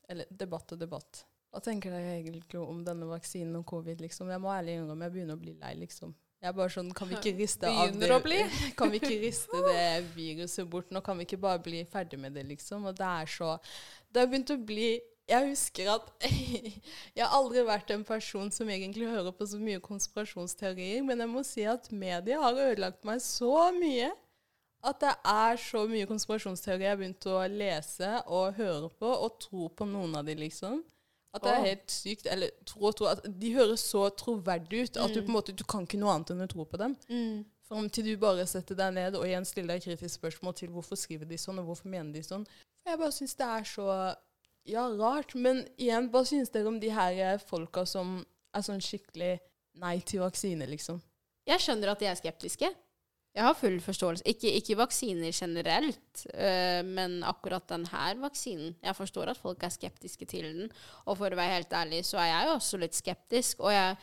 [0.10, 1.24] Eller debatt og debatt.
[1.54, 4.00] Hva tenker dere egentlig om denne vaksinen og covid?
[4.02, 4.30] liksom?
[4.32, 6.16] Jeg må ærlig innrømme, jeg begynner å bli lei, liksom.
[6.44, 8.40] Jeg er bare sånn, Kan vi ikke riste av det, Begynner å bli.
[8.80, 9.84] kan vi ikke riste det
[10.18, 10.90] viruset bort?
[10.92, 12.88] Nå kan vi ikke bare bli ferdig med det, liksom.
[12.90, 13.54] Og det er så
[14.10, 14.90] Det har begynt å bli
[15.30, 16.10] Jeg husker at
[17.16, 21.32] jeg har aldri vært en person som egentlig hører på så mye konspirasjonsteorier, men jeg
[21.32, 24.12] må si at media har ødelagt meg så mye
[24.84, 29.38] at det er så mye konspirasjonsteorier jeg har begynt å lese og høre på, og
[29.40, 30.82] tro på noen av de, liksom.
[31.34, 32.28] At det er helt sykt.
[32.30, 33.08] Eller tro og tro.
[33.10, 35.26] At de høres så troverdige ut at du Mm.
[35.26, 36.98] på en måte du kan ikke noe annet enn å tro på dem.
[37.66, 41.00] Fram til du bare setter deg ned og igjen stiller deg kritiske spørsmål til hvorfor
[41.00, 42.44] skriver de sånn, og hvorfor mener de sånn.
[42.86, 43.88] Jeg bare syns det er så
[44.70, 45.36] ja, rart.
[45.36, 48.22] Men igjen, hva syns dere om de her eh, folka som
[48.54, 49.36] er sånn skikkelig
[49.82, 51.02] nei til vaksine, liksom?
[51.50, 52.70] Jeg skjønner at de er skeptiske.
[53.34, 54.28] Jeg har full forståelse.
[54.30, 58.76] Ikke, ikke vaksiner generelt, øh, men akkurat denne vaksinen.
[58.84, 60.70] Jeg forstår at folk er skeptiske til den.
[61.06, 63.64] Og for å være helt ærlig, så er jeg jo også litt skeptisk.
[63.66, 63.96] Og jeg,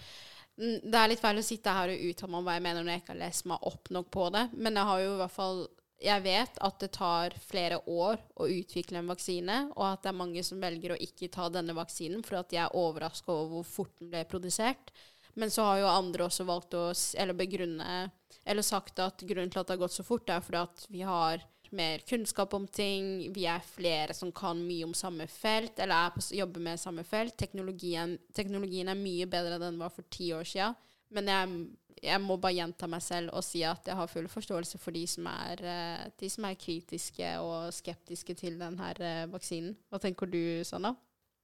[0.58, 2.82] mm, det er litt feil å sitte her og uttale meg om hva jeg mener
[2.82, 4.44] når jeg ikke har lest meg opp nok på det.
[4.58, 5.62] Men jeg har jo i hvert fall
[6.00, 10.20] jeg vet at det tar flere år å utvikle en vaksine, og at det er
[10.20, 13.68] mange som velger å ikke ta denne vaksinen for at de er overraska over hvor
[13.68, 14.92] fort den ble produsert.
[15.38, 16.88] Men så har jo andre også valgt å
[17.20, 18.10] eller begrunne
[18.44, 21.02] eller sagt at grunnen til at det har gått så fort, er fordi at vi
[21.06, 21.44] har
[21.76, 26.14] mer kunnskap om ting, vi er flere som kan mye om samme felt, eller er
[26.16, 27.36] på, jobber med samme felt.
[27.38, 30.74] Teknologien, teknologien er mye bedre enn den var for ti år siden.
[31.14, 31.60] Men jeg,
[32.02, 35.02] jeg må bare gjenta meg selv og si at jeg har full forståelse for de
[35.10, 39.74] som er, eh, de som er kritiske og skeptiske til denne eh, vaksinen.
[39.90, 40.94] Hva tenker du, Sanna?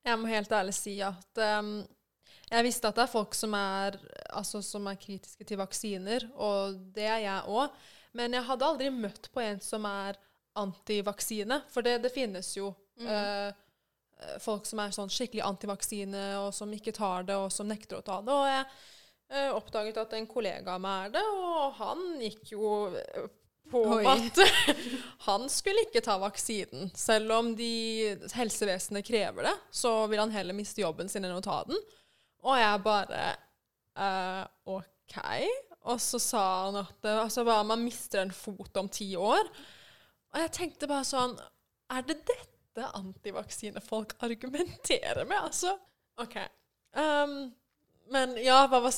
[0.06, 1.80] Jeg må helt ærlig si at um,
[2.46, 3.98] jeg visste at det er folk som er,
[4.30, 7.74] altså, som er kritiske til vaksiner, og det er jeg òg.
[8.16, 10.18] Men jeg hadde aldri møtt på en som er
[10.56, 12.70] antivaksine, for det, det finnes jo
[13.02, 13.50] eh,
[14.40, 18.06] folk som er sånn skikkelig antivaksine, og som ikke tar det, og som nekter å
[18.06, 18.36] ta det.
[18.36, 18.64] Og jeg
[19.56, 23.26] oppdaget at en kollega av meg er det, og han gikk jo eh,
[23.70, 24.04] på Oi.
[24.06, 24.38] at
[25.26, 26.92] han skulle ikke ta vaksinen.
[26.94, 31.44] Selv om de, helsevesenet krever det, så vil han heller miste jobben sin enn å
[31.44, 31.80] ta den.
[32.46, 33.24] Og jeg bare
[33.98, 35.18] eh, OK.
[35.86, 39.50] Og så sa han at altså, hva om man mister en fot om ti år?
[40.34, 41.36] Og jeg tenkte bare sånn
[41.94, 45.38] Er det dette antivaksinefolk argumenterer med?
[45.38, 45.76] Altså,
[46.22, 46.38] OK.
[46.96, 47.54] Um,
[48.12, 48.94] men ja, hva var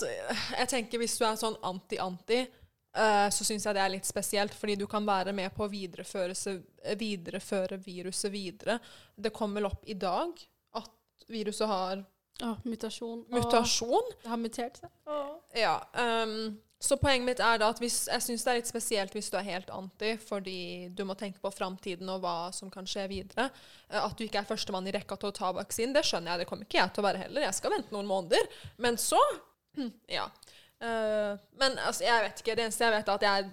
[0.58, 4.54] Jeg tenker hvis du er sånn anti-anti, eh, så syns jeg det er litt spesielt,
[4.54, 6.36] fordi du kan være med på å videreføre,
[7.00, 8.78] videreføre viruset videre.
[9.16, 10.36] Det kom vel opp i dag
[10.80, 12.04] at viruset har
[12.64, 13.24] mutasjon.
[13.34, 14.14] mutasjon.
[14.22, 14.90] det har mutert seg.
[15.58, 15.74] Ja.
[15.98, 19.30] ehm, så poenget mitt er da at hvis, jeg syns det er litt spesielt hvis
[19.32, 20.58] du er helt anti, fordi
[20.94, 23.48] du må tenke på framtiden og hva som kan skje videre.
[23.90, 26.44] Eh, At du ikke er førstemann i rekka til å ta vaksinen, det skjønner jeg.
[26.44, 27.46] Det kommer ikke jeg til å være heller.
[27.48, 28.46] Jeg skal vente noen måneder.
[28.78, 29.18] Men så
[29.78, 30.28] hm, Ja.
[30.78, 32.54] Eh, men altså, jeg vet ikke.
[32.54, 33.50] Det eneste jeg vet, er at jeg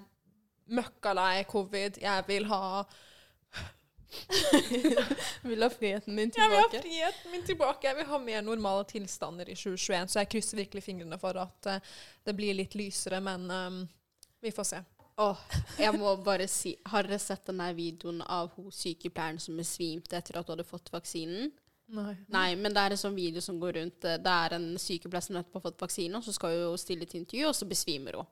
[0.77, 1.97] møkkalei covid.
[2.01, 2.61] Jeg vil ha
[5.49, 7.87] Vil ha friheten din Jeg vil ha friheten min tilbake.
[7.87, 10.11] Jeg vil ha mer normale tilstander i 2021.
[10.11, 11.93] Så jeg krysser virkelig fingrene for at uh,
[12.25, 13.81] det blir litt lysere, men um,
[14.41, 14.81] vi får se.
[15.17, 15.39] Oh,
[15.79, 20.35] jeg må bare si Har dere sett den videoen av hun sykepleieren som besvimte etter
[20.35, 21.53] at hun hadde fått vaksinen?
[21.95, 22.15] Nei.
[22.33, 24.05] Nei, men det er en sånn video som går rundt.
[24.09, 27.05] eh, Det er en sykepleier som nettopp har fått vaksine, og så skal hun stille
[27.05, 28.27] til intervju, og så besvimer hun.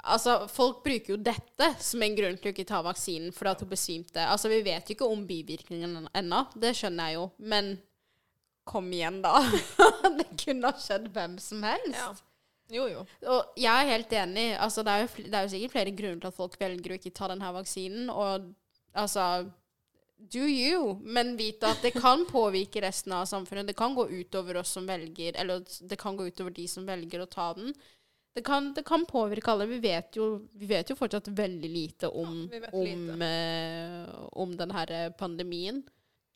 [0.00, 3.62] Altså, folk bruker jo dette som en grunn til å ikke ta vaksinen fordi at
[3.64, 4.24] hun besvimte.
[4.24, 7.74] Altså, vi vet jo ikke om bivirkningen ennå, det skjønner jeg jo, men
[8.70, 9.40] kom igjen, da.
[10.18, 11.96] det kunne ha skjedd hvem som helst.
[11.98, 12.10] Ja.
[12.70, 13.00] Jo, jo.
[13.26, 14.44] Og jeg er helt enig.
[14.62, 16.98] Altså, det, er jo, det er jo sikkert flere grunner til at folk velger å
[17.00, 18.12] ikke ta denne vaksinen.
[18.14, 18.46] Og
[18.94, 19.24] altså
[20.20, 20.98] Do you?
[21.02, 23.70] Men vite at det kan påvirke resten av samfunnet.
[23.70, 27.24] Det kan gå utover oss som velger, eller det kan gå utover de som velger
[27.24, 27.72] å ta den.
[28.34, 29.66] Det kan, det kan påvirke alle.
[29.66, 33.24] Vi vet, jo, vi vet jo fortsatt veldig lite om, Ja, om, lite.
[33.26, 35.82] eh, om denne pandemien.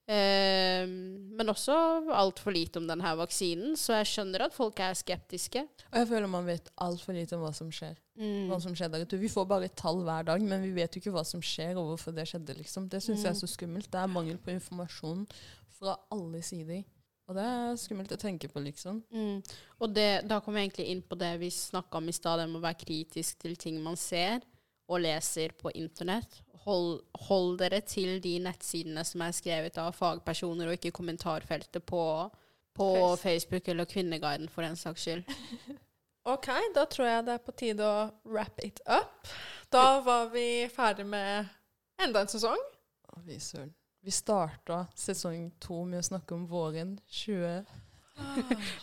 [0.05, 1.75] Eh, men også
[2.13, 5.63] altfor lite om denne vaksinen, så jeg skjønner at folk er skeptiske.
[5.93, 7.95] Og jeg føler man vet altfor lite om hva som skjer.
[8.19, 8.51] Mm.
[8.51, 9.19] Hva som skjer der ute.
[9.23, 11.95] Vi får bare tall hver dag, men vi vet jo ikke hva som skjer, og
[11.95, 12.59] hvorfor det skjedde.
[12.59, 12.91] liksom.
[12.93, 13.89] Det syns jeg er så skummelt.
[13.91, 15.25] Det er mangel på informasjon
[15.79, 16.85] fra alle sider.
[17.25, 18.99] Og det er skummelt å tenke på, liksom.
[19.15, 19.39] Mm.
[19.81, 22.51] Og det, da kommer jeg egentlig inn på det vi snakka om i stad, det
[22.51, 24.45] med å være kritisk til ting man ser
[24.93, 26.43] og leser på internett.
[26.67, 32.05] Hold, hold dere til de nettsidene som er skrevet av fagpersoner, og ikke kommentarfeltet på,
[32.77, 33.23] på Facebook.
[33.25, 35.25] Facebook eller Kvinneguiden, for den saks skyld.
[36.35, 39.33] OK, da tror jeg det er på tide å wrap it up.
[39.73, 41.49] Da var vi ferdig med
[42.01, 42.61] enda en sesong.
[43.09, 43.73] Å, vi søren.
[44.05, 47.65] Vi starta sesong to med å snakke om våren 20...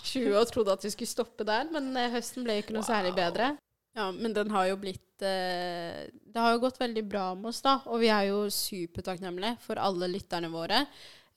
[0.03, 3.13] 20 og trodde at vi skulle stoppe der, men eh, høsten ble ikke noe særlig
[3.15, 3.53] bedre.
[3.95, 7.61] Ja, men den har jo blitt eh, Det har jo gått veldig bra med oss,
[7.63, 7.77] da.
[7.91, 10.81] Og vi er jo supertakknemlige for alle lytterne våre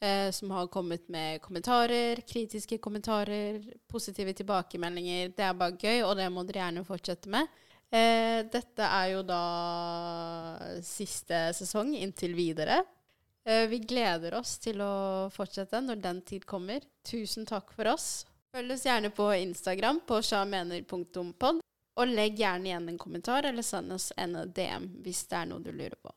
[0.01, 3.61] eh, som har kommet med kommentarer, kritiske kommentarer,
[3.91, 5.35] positive tilbakemeldinger.
[5.37, 7.53] Det er bare gøy, og det må dere gjerne fortsette med.
[7.95, 9.45] Eh, dette er jo da
[10.83, 12.81] siste sesong inntil videre.
[13.45, 16.81] Eh, vi gleder oss til å fortsette når den tid kommer.
[17.05, 18.25] Tusen takk for oss.
[18.55, 21.61] Følg oss gjerne på Instagram på sjamener.pod.
[21.95, 25.63] Og legg gjerne igjen en kommentar, eller send oss en DM hvis det er noe
[25.63, 26.11] du lurer på.